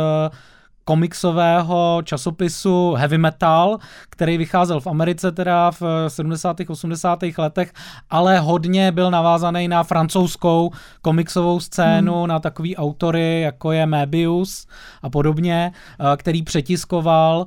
[0.84, 3.78] komiksového časopisu Heavy Metal,
[4.10, 6.56] který vycházel v Americe teda v 70.
[6.68, 7.18] 80.
[7.38, 7.72] letech,
[8.10, 10.70] ale hodně byl navázaný na francouzskou
[11.02, 12.28] komiksovou scénu, hmm.
[12.28, 14.68] na takový autory, jako je Möbius
[15.02, 17.46] a podobně, uh, který přetiskoval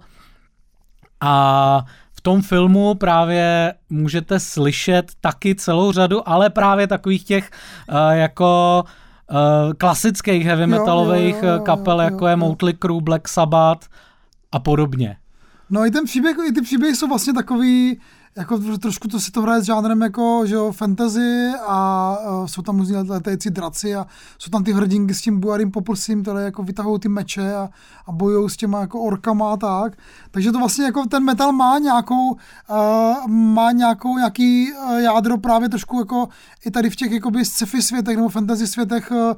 [1.22, 1.86] a
[2.24, 7.52] tom filmu právě můžete slyšet taky celou řadu, ale právě takových těch
[7.90, 8.84] uh, jako
[9.32, 13.28] uh, klasických heavy metalových jo, jo, jo, kapel, jo, jo, jako je Motley Crue, Black
[13.28, 13.88] Sabbath
[14.52, 15.18] a podobně.
[15.70, 18.00] No i ten příběh, i ty příběhy jsou vlastně takový,
[18.38, 22.62] jako trošku to si to hraje s žánrem jako, že jo, fantasy a uh, jsou
[22.62, 24.06] tam různí letající draci a
[24.40, 27.70] jsou tam ty hrdinky s tím bujarým poprsím, které jako vytahují ty meče a,
[28.06, 29.98] a bojují s těma jako orkama a tak.
[30.32, 35.70] Takže to vlastně jako ten metal má nějakou, uh, má nějakou, nějaký uh, jádro právě
[35.70, 36.28] trošku jako
[36.66, 39.34] i tady v těch jakoby sci-fi světech nebo fantasy světech uh,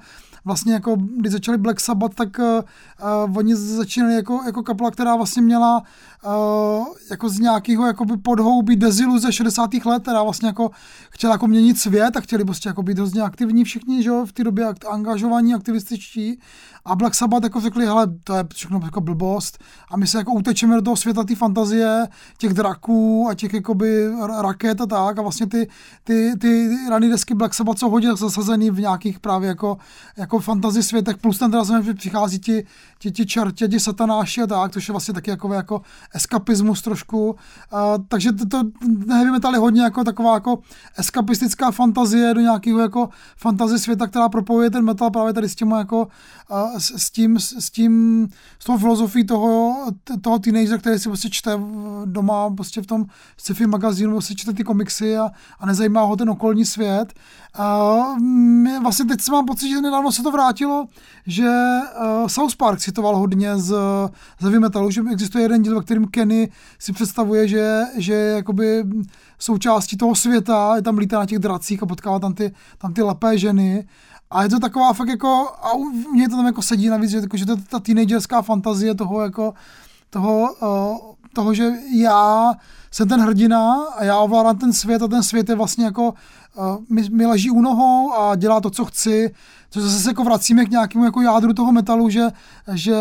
[0.46, 5.42] vlastně jako, když začali Black Sabbath, tak uh, oni začínali jako, jako kapela, která vlastně
[5.42, 5.84] měla
[6.26, 9.74] uh, jako z nějakého jakoby podhoubí deziluze 60.
[9.86, 10.72] let, která vlastně jako
[11.10, 14.34] chtěla jako měnit svět a chtěli prostě jako být hrozně aktivní všichni, že jo, v
[14.34, 16.40] té době angažovaní, aktivističtí
[16.86, 20.34] a Black Sabbath jako řekli, hele, to je všechno jako blbost a my se jako
[20.34, 22.08] utečeme do toho světa té fantazie,
[22.38, 24.10] těch draků a těch jakoby
[24.42, 25.68] raket a tak a vlastně ty,
[26.04, 29.78] ty, ty rané desky Black Sabbath jsou hodně zasazený v nějakých právě jako,
[30.18, 31.64] jako fantasy světech, plus tam teda
[31.94, 32.66] přichází ti,
[33.00, 35.82] ti, ti čertě, ti satanáši a tak, což je vlastně taky jako, jako
[36.16, 37.30] eskapismus trošku.
[37.30, 38.64] Uh, takže to, to
[39.10, 40.60] heavy metal je hodně jako taková jako
[40.98, 45.72] eskapistická fantazie do nějakého jako fantazie světa, která propojuje ten metal právě tady s tím
[45.72, 46.08] jako
[46.52, 48.28] uh, s, s, tím, s tím,
[48.60, 49.76] s tou filozofií toho,
[50.22, 51.60] toho teenagera, který si prostě čte
[52.06, 53.06] doma prostě v tom
[53.38, 57.14] sci-fi magazínu, prostě čte ty komiksy a, a nezajímá ho ten okolní svět.
[57.60, 58.20] Uh,
[58.82, 60.86] vlastně teď mám pocit, že nedávno se to vrátilo,
[61.28, 63.76] že uh, South Park citoval hodně z,
[64.40, 68.84] z heavy metalu, že existuje jeden díl, ve Kenny si představuje, že, že je jakoby
[69.40, 73.02] součástí toho světa, je tam lítá na těch dracích a potkává tam ty, tam ty
[73.02, 73.88] lepé ženy.
[74.32, 75.70] A je to taková fakt jako, a
[76.14, 79.54] mě to tam jako sedí navíc, že, jako, že to ta teenagerská fantazie toho jako,
[80.10, 80.98] toho, uh,
[81.34, 82.54] toho, že já
[82.92, 86.14] jsem ten hrdina a já ovládám ten svět a ten svět je vlastně jako,
[86.90, 89.34] mi, mi leží u nohou a dělá to, co chci.
[89.70, 92.28] To zase se jako vracíme k nějakému jako jádru toho metalu, že,
[92.74, 92.96] že,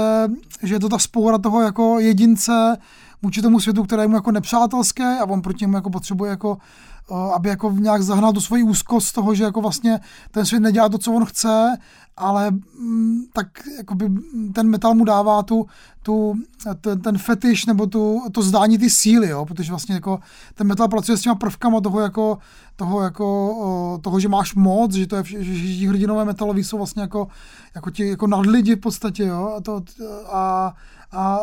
[0.63, 2.77] že je to ta spoura toho jako jedince
[3.23, 6.59] vůči tomu světu, který je mu jako nepřátelské a on proti němu jako potřebuje jako
[7.35, 10.01] aby jako nějak zahnal tu svoji úzkost toho, že jako vlastně
[10.31, 11.77] ten svět nedělá to, co on chce,
[12.17, 13.47] ale mm, tak
[13.79, 14.11] jakoby
[14.53, 15.67] ten metal mu dává tu,
[16.03, 16.35] tu,
[16.81, 20.21] ten, ten fetiš nebo tu, to zdání ty síly, jo, protože vlastně jako
[20.55, 22.39] ten metal pracuje s těma prvkama toho jako,
[22.77, 26.77] toho jako, toho, že máš moc, že to je, že, že ti hrdinové metaloví jsou
[26.77, 27.29] vlastně jako,
[27.75, 29.83] jako ti jako nadlidi v podstatě, jo, a to,
[30.33, 30.75] a,
[31.15, 31.41] a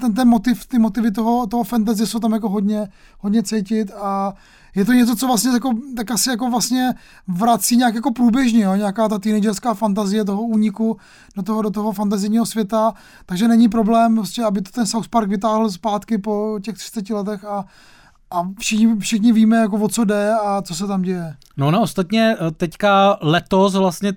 [0.00, 4.34] ten, ten motiv, ty motivy toho, toho fantasy jsou tam jako hodně, hodně cítit a
[4.74, 6.94] je to něco, co vlastně jako, tak asi jako vlastně
[7.28, 8.74] vrací nějak jako průběžně, jo?
[8.74, 10.96] nějaká ta teenagerská fantazie toho úniku
[11.36, 12.94] do toho, do toho fantazijního světa,
[13.26, 17.44] takže není problém, prostě, aby to ten South Park vytáhl zpátky po těch 30 letech
[17.44, 17.64] a
[18.30, 21.34] a všichni, všichni víme, jako o co jde a co se tam děje.
[21.56, 24.12] No, no, ostatně eh, teďka letos vlastně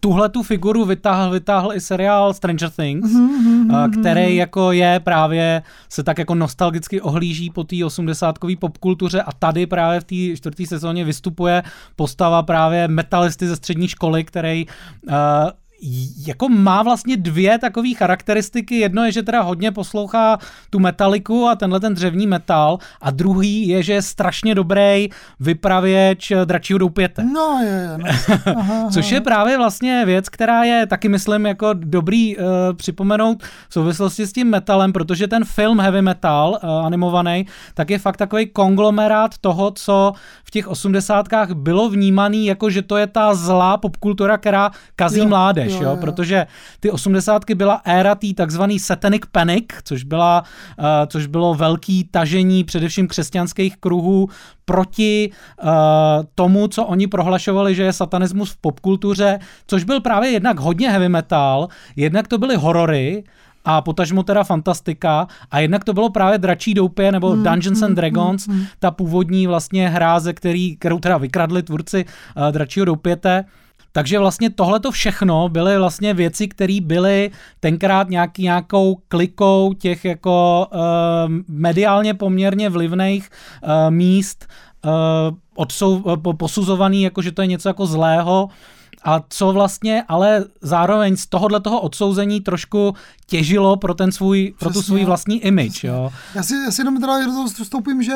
[0.00, 6.02] tuhle tu figuru vytáhl, vytáhl i seriál Stranger Things, mm-hmm, který jako je právě, se
[6.02, 11.04] tak jako nostalgicky ohlíží po té osmdesátkový popkultuře a tady právě v té čtvrté sezóně
[11.04, 11.62] vystupuje
[11.96, 14.66] postava právě metalisty ze střední školy, který
[15.08, 15.14] uh,
[16.26, 18.78] jako má vlastně dvě takové charakteristiky.
[18.78, 20.38] Jedno je, že teda hodně poslouchá
[20.70, 25.08] tu metaliku a tenhle ten dřevní metal a druhý je, že je strašně dobrý
[25.40, 27.24] vypravěč dračího doupěte.
[27.24, 27.98] No je, je.
[27.98, 28.04] No.
[28.56, 32.44] Aha, Což je právě vlastně věc, která je taky myslím jako dobrý uh,
[32.76, 37.98] připomenout v souvislosti s tím metalem, protože ten film Heavy Metal uh, animovaný, tak je
[37.98, 40.12] fakt takový konglomerát toho, co
[40.44, 45.28] v těch osmdesátkách bylo vnímaný jako, že to je ta zlá popkultura, která kazí jo.
[45.28, 46.00] mládež Trash, Jo, jo, jo.
[46.00, 46.46] protože
[46.80, 50.42] ty osmdesátky byla éra tý takzvaný Satanic Panic, což, byla,
[50.78, 54.28] uh, což bylo velký tažení především křesťanských kruhů
[54.64, 55.30] proti
[55.62, 55.68] uh,
[56.34, 61.08] tomu, co oni prohlašovali, že je satanismus v popkultuře, což byl právě jednak hodně heavy
[61.08, 63.24] metal, jednak to byly horory,
[63.64, 67.94] a potažmo teda fantastika a jednak to bylo právě Dračí doupě nebo Hmm, Dungeons and
[67.94, 68.48] Dragons,
[68.78, 73.44] ta původní vlastně hra, ze který, kterou teda vykradli tvůrci uh, Dračího doupěte.
[73.98, 77.30] Takže vlastně tohle to všechno byly vlastně věci, které byly
[77.60, 80.78] tenkrát nějaký, nějakou klikou těch jako uh,
[81.48, 84.46] mediálně poměrně vlivných uh, míst
[84.84, 84.90] uh,
[85.56, 88.48] odsou, uh, posuzovaný, jako že to je něco jako zlého.
[89.04, 92.94] A co vlastně ale zároveň z tohohle toho odsouzení trošku
[93.26, 94.86] těžilo pro ten svůj, pro tu Přesně.
[94.86, 96.10] svůj vlastní image, jo.
[96.34, 97.18] Já si, já si jenom teda
[97.62, 98.12] vstoupím, že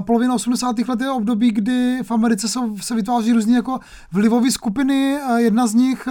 [0.00, 0.78] polovina 80.
[0.88, 3.78] let je období, kdy v Americe se, se vytváří různé jako
[4.12, 5.18] vlivové skupiny.
[5.36, 6.08] Jedna z nich,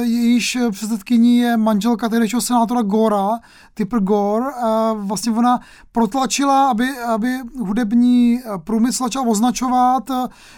[0.00, 3.28] jejíž předsedkyní je manželka tehdejšího senátora Gora,
[3.74, 4.46] Tipper Gore.
[4.62, 5.60] A vlastně ona
[5.92, 10.10] protlačila, aby, aby hudební průmysl začal označovat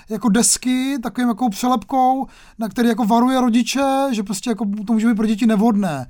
[0.09, 2.27] jako desky takovým jako přelepkou,
[2.65, 6.07] na který jako varuje rodiče, že prostě jako to může být pro děti nevhodné.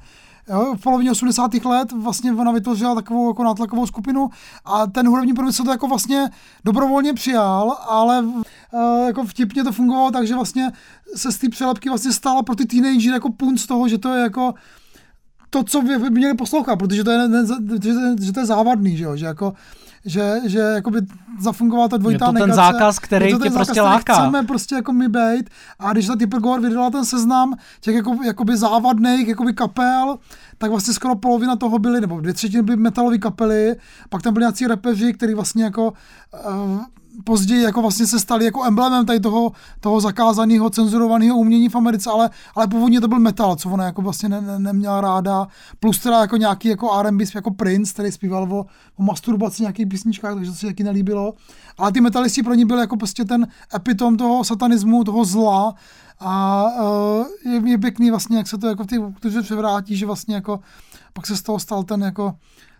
[0.48, 1.54] Jo, v polovině 80.
[1.54, 4.30] let vlastně ona vytvořila takovou jako nátlakovou skupinu
[4.64, 6.30] a ten hudební průmysl to jako vlastně
[6.64, 8.42] dobrovolně přijal, ale uh,
[9.06, 10.72] jako vtipně to fungovalo tak, že vlastně
[11.16, 14.14] se z té přelepky vlastně stala pro ty teenagery jako punt z toho, že to
[14.14, 14.54] je jako
[15.50, 18.40] to, co by měli poslouchat, protože to je, ne, ne, že, to je- že to
[18.40, 19.54] je závadný, že jo, že jako
[20.04, 21.00] že, že jakoby
[21.40, 22.56] zafungovala ta dvojitá Je to ten negace.
[22.56, 24.14] zákaz, který Je to ten tě prostě který láká.
[24.14, 25.50] Chceme prostě jako my bejt.
[25.78, 30.18] A když ta Tipper Gore vydala ten seznam těch jako, jakoby závadných jakoby kapel,
[30.58, 33.76] tak vlastně skoro polovina toho byly, nebo dvě třetiny byly metalové kapely,
[34.08, 35.92] pak tam byli nějací repeři, který vlastně jako
[36.46, 36.80] uh,
[37.24, 42.10] později jako vlastně se stali jako emblemem tady toho, toho zakázaného, cenzurovaného umění v Americe,
[42.10, 45.46] ale, ale původně to byl metal, co ona jako vlastně ne, ne, neměla ráda,
[45.80, 50.34] plus teda jako nějaký jako R&B, jako Prince, který zpíval o, o masturbaci nějakých písničkách,
[50.34, 51.34] takže to se taky nelíbilo.
[51.78, 55.74] Ale ty metalisti pro ní byli jako prostě ten epitom toho satanismu, toho zla
[56.20, 56.64] a
[57.44, 60.60] uh, je, je pěkný vlastně, jak se to jako v té převrátí, že vlastně jako
[61.12, 62.34] pak se z toho stal ten jako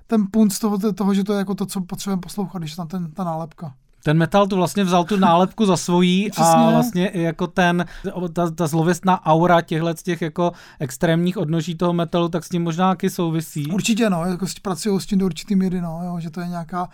[0.06, 2.76] ten punt z toho, toho, že to je jako to, co potřebujeme poslouchat, když je
[2.76, 3.74] tam ten, ta nálepka.
[4.04, 7.84] Ten metal tu vlastně vzal tu nálepku za svojí a vlastně jako ten,
[8.32, 12.62] ta, ta zlověstná aura těchhle z těch jako extrémních odnoží toho metalu, tak s tím
[12.62, 13.66] možná taky souvisí.
[13.66, 16.88] Určitě, no, jako pracují s tím do určitý míry, no, jo, že to je nějaká,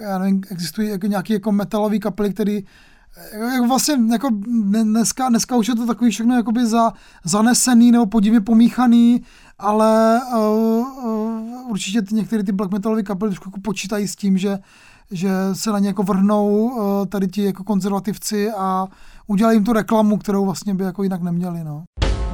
[0.00, 2.64] já nevím, existují jako nějaký jako metalový kapely, který
[3.54, 6.92] jako vlastně jako dne- dneska, dneska už je to takový všechno jakoby za,
[7.24, 9.22] zanesený nebo podivně pomíchaný,
[9.58, 14.58] ale uh, uh, určitě ty, některé ty black metalové kapely trošku počítají s tím, že,
[15.10, 18.86] že se na ně jako vrhnou uh, tady ti jako konzervativci a
[19.26, 21.84] udělají jim tu reklamu, kterou vlastně by jako jinak neměli, no.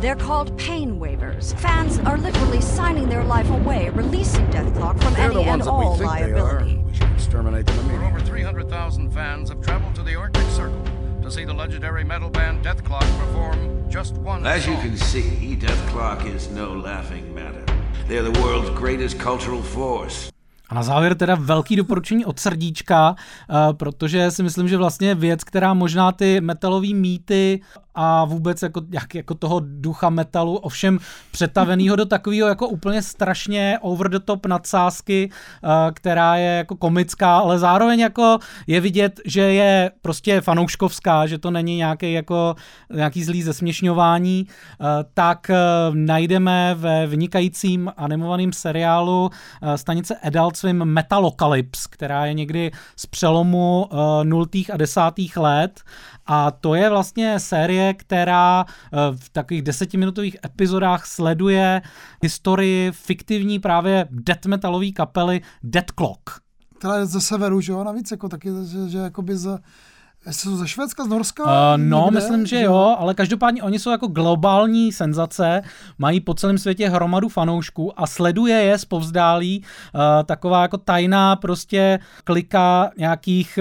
[0.00, 1.52] They're called pain waivers.
[1.52, 6.82] Fans are literally signing their life away, releasing Deathclock from They're any and all liability.
[6.86, 8.08] We should exterminate them immediately.
[8.08, 10.82] over 300,000 fans have traveled to the Arctic Circle
[11.22, 14.82] to see the legendary metal band Deathclock perform just one As you song.
[14.82, 17.64] can see, Death Clock is no laughing matter.
[18.08, 20.31] They're the world's greatest cultural force.
[20.72, 25.44] A na závěr teda velký doporučení od srdíčka, eh, protože si myslím, že vlastně věc,
[25.44, 27.60] která možná ty metalové mýty
[27.95, 30.99] a vůbec jako, jak, jako toho ducha metalu, ovšem
[31.30, 37.36] přetavenýho do takového jako úplně strašně over the top nadsázky, eh, která je jako komická,
[37.36, 42.55] ale zároveň jako je vidět, že je prostě fanouškovská, že to není nějaký jako
[42.95, 44.84] nějaký zlý zesměšňování, eh,
[45.14, 45.57] tak eh,
[45.95, 49.30] najdeme ve vynikajícím animovaném seriálu
[49.76, 54.47] stanice Adult Swim Metalocalypse, která je někdy z přelomu eh, 0.
[54.72, 55.01] a 10.
[55.36, 55.80] let
[56.32, 61.82] a to je vlastně série, která eh, v takových desetiminutových epizodách sleduje
[62.22, 66.30] historii fiktivní právě death metalové kapely Dead Clock.
[66.78, 69.58] Která je ze severu, že jo, navíc jako taky, že, že jakoby z,
[70.26, 71.44] jestli jsou ze Švédska, z Norska?
[71.44, 75.62] Uh, no, někde, myslím, že jo, ale každopádně oni jsou jako globální senzace,
[75.98, 79.62] mají po celém světě hromadu fanoušků a sleduje je zpovzdálí
[79.94, 83.58] uh, taková jako tajná prostě klika nějakých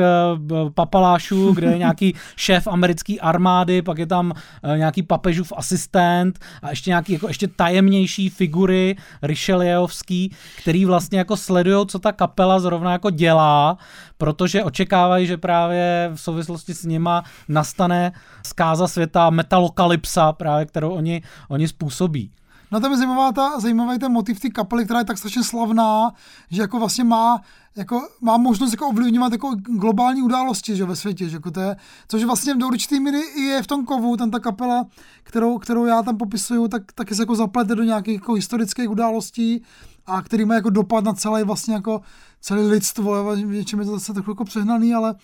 [0.52, 6.40] uh, papalášů, kde je nějaký šéf americké armády, pak je tam uh, nějaký papežův asistent
[6.62, 10.32] a ještě nějaký jako ještě tajemnější figury Richelieuovský,
[10.62, 13.78] který vlastně jako sledují, co ta kapela zrovna jako dělá,
[14.18, 18.12] protože očekávají, že právě v souvislosti s nima nastane
[18.46, 22.32] zkáza světa metalokalypsa, právě kterou oni, oni způsobí.
[22.72, 26.12] No tam je zajímavá ta, zajímavý ten motiv té kapely, která je tak strašně slavná,
[26.52, 27.42] že jako vlastně má,
[27.76, 31.76] jako, má možnost jako ovlivňovat jako globální události že, ve světě, že jako to je,
[32.08, 34.86] což vlastně do určitý míry i je v tom kovu, tam ta kapela,
[35.24, 39.64] kterou, kterou já tam popisuju, tak taky se jako zaplete do nějakých jako historických událostí
[40.06, 42.02] a který má jako dopad na celý vlastně jako
[42.42, 45.16] celé lidstvo, něčem je to zase takový jako přehnaný, ale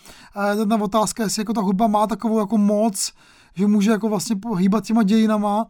[0.62, 3.12] eh, ta otázka, jestli jako ta hudba má takovou jako moc,
[3.54, 5.66] že může jako vlastně pohýbat těma dějinama,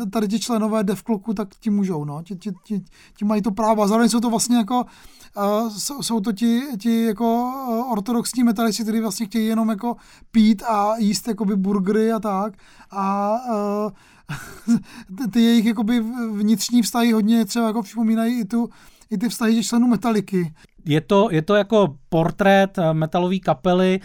[0.00, 2.84] eh, tady ti členové Devkloku, tak ti můžou, no, ti, ti, ti,
[3.16, 3.82] ti mají to právo.
[3.82, 4.84] A zároveň jsou to vlastně jako
[5.68, 9.96] jsou, jsou to ti, ti jako uh, ortodoxní metalisti, kteří vlastně chtějí jenom jako
[10.30, 12.54] pít a jíst jakoby burgery a tak.
[12.90, 13.36] A
[15.32, 18.68] ty jejich jakoby vnitřní vztahy hodně třeba jako připomínají i tu,
[19.10, 20.54] i ty vztahy těch členů Metaliky.
[20.84, 24.00] Je to, je to jako portrét metalové kapely,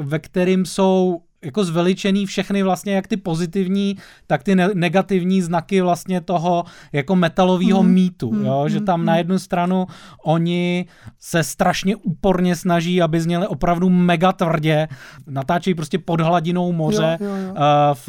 [0.00, 5.80] ve kterým jsou jako zveličený všechny vlastně jak ty pozitivní, tak ty ne- negativní znaky
[5.80, 7.90] vlastně toho jako metalového mm.
[7.90, 8.44] mýtu, mm.
[8.44, 8.64] jo?
[8.68, 9.06] že tam mm.
[9.06, 9.86] na jednu stranu
[10.24, 10.86] oni
[11.18, 14.88] se strašně úporně snaží, aby zněli opravdu mega tvrdě,
[15.26, 17.54] natáčejí prostě pod hladinou moře jo, jo, jo.
[17.56, 18.08] Eh, v,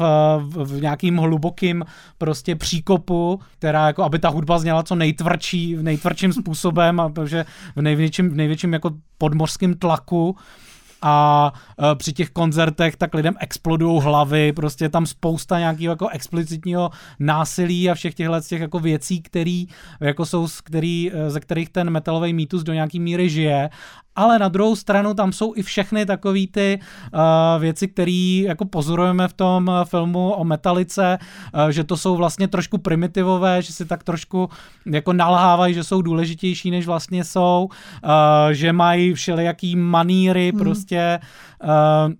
[0.64, 1.84] v, nějakým hlubokým
[2.18, 7.44] prostě příkopu, která jako, aby ta hudba zněla co nejtvrdší, v nejtvrdším způsobem, a protože
[7.76, 10.36] v největším, v největším jako podmořském tlaku
[11.02, 11.52] a
[11.92, 17.90] e, při těch koncertech tak lidem explodují hlavy, prostě tam spousta nějakého jako explicitního násilí
[17.90, 19.66] a všech těchhle těch jako věcí, který,
[20.00, 23.70] jako jsou, který, e, ze kterých ten metalový mýtus do nějaký míry žije
[24.16, 26.80] ale na druhou stranu tam jsou i všechny takové ty
[27.14, 27.20] uh,
[27.60, 32.48] věci, které jako pozorujeme v tom uh, filmu o metalice, uh, že to jsou vlastně
[32.48, 34.48] trošku primitivové, že si tak trošku
[34.86, 37.68] jako nalhávají, že jsou důležitější, než vlastně jsou,
[38.04, 38.10] uh,
[38.50, 40.58] že mají všelijaký maníry, hmm.
[40.58, 41.20] prostě
[41.64, 42.12] uh,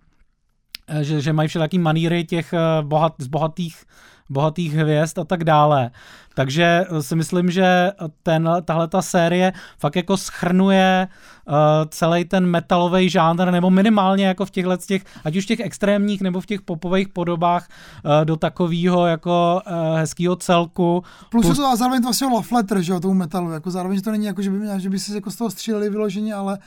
[1.01, 3.85] že, že mají všelijaký maníry těch uh, bohat, z bohatých
[4.31, 5.91] bohatých hvězd a tak dále.
[6.35, 7.91] Takže si myslím, že
[8.23, 11.09] ten, tahle ta série fakt jako schrnuje
[11.49, 11.55] uh,
[11.89, 16.41] celý ten metalový žánr, nebo minimálně jako v těchhle těch, ať už těch extrémních nebo
[16.41, 17.69] v těch popových podobách
[18.05, 21.03] uh, do takového jako uh, hezkého celku.
[21.31, 23.97] Plus, plus je to zároveň to vlastně love letter, že jo, tomu metalu, jako zároveň,
[23.97, 26.59] že to není jako, že by, že by si jako z toho stříleli vyloženě, ale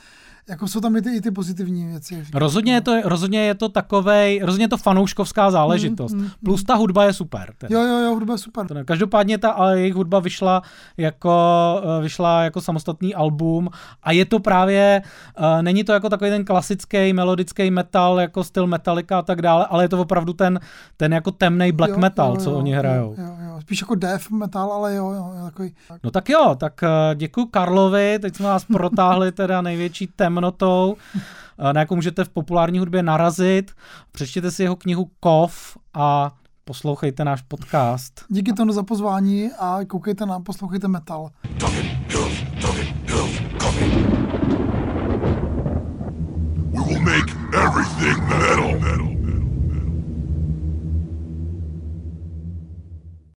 [0.48, 2.24] jako jsou tam i ty, i ty pozitivní věci.
[2.34, 6.12] Rozhodně je to, rozhodně je to takovej, rozhodně je to fanouškovská záležitost.
[6.12, 7.54] Mm, mm, Plus ta hudba je super.
[7.58, 7.80] Teda.
[7.80, 8.66] Jo, jo, jo, hudba je super.
[8.84, 10.62] Každopádně ta ale jejich hudba vyšla
[10.96, 11.32] jako,
[11.98, 13.68] eh, vyšla jako samostatný album
[14.02, 15.02] a je to právě,
[15.38, 19.66] uh, není to jako takový ten klasický melodický metal, jako styl Metallica a tak dále,
[19.66, 20.60] ale je to opravdu ten,
[20.96, 23.14] ten jako temný black jo, metal, jo, co jo, oni hrajou.
[23.18, 23.60] Jo, jo, jo.
[23.60, 25.74] Spíš jako death metal, ale jo, jo, takový.
[26.04, 30.96] No tak jo, tak uh, děkuji Karlovi, teď jsme vás protáhli teda největší tem temnotou,
[31.58, 33.70] eh, na jakou můžete v populární hudbě narazit.
[34.12, 36.32] Přečtěte si jeho knihu Kov a
[36.64, 38.24] poslouchejte náš podcast.
[38.28, 41.30] Díky tomu za pozvání a koukejte na, poslouchejte metal.
[46.72, 48.65] We will make everything metal.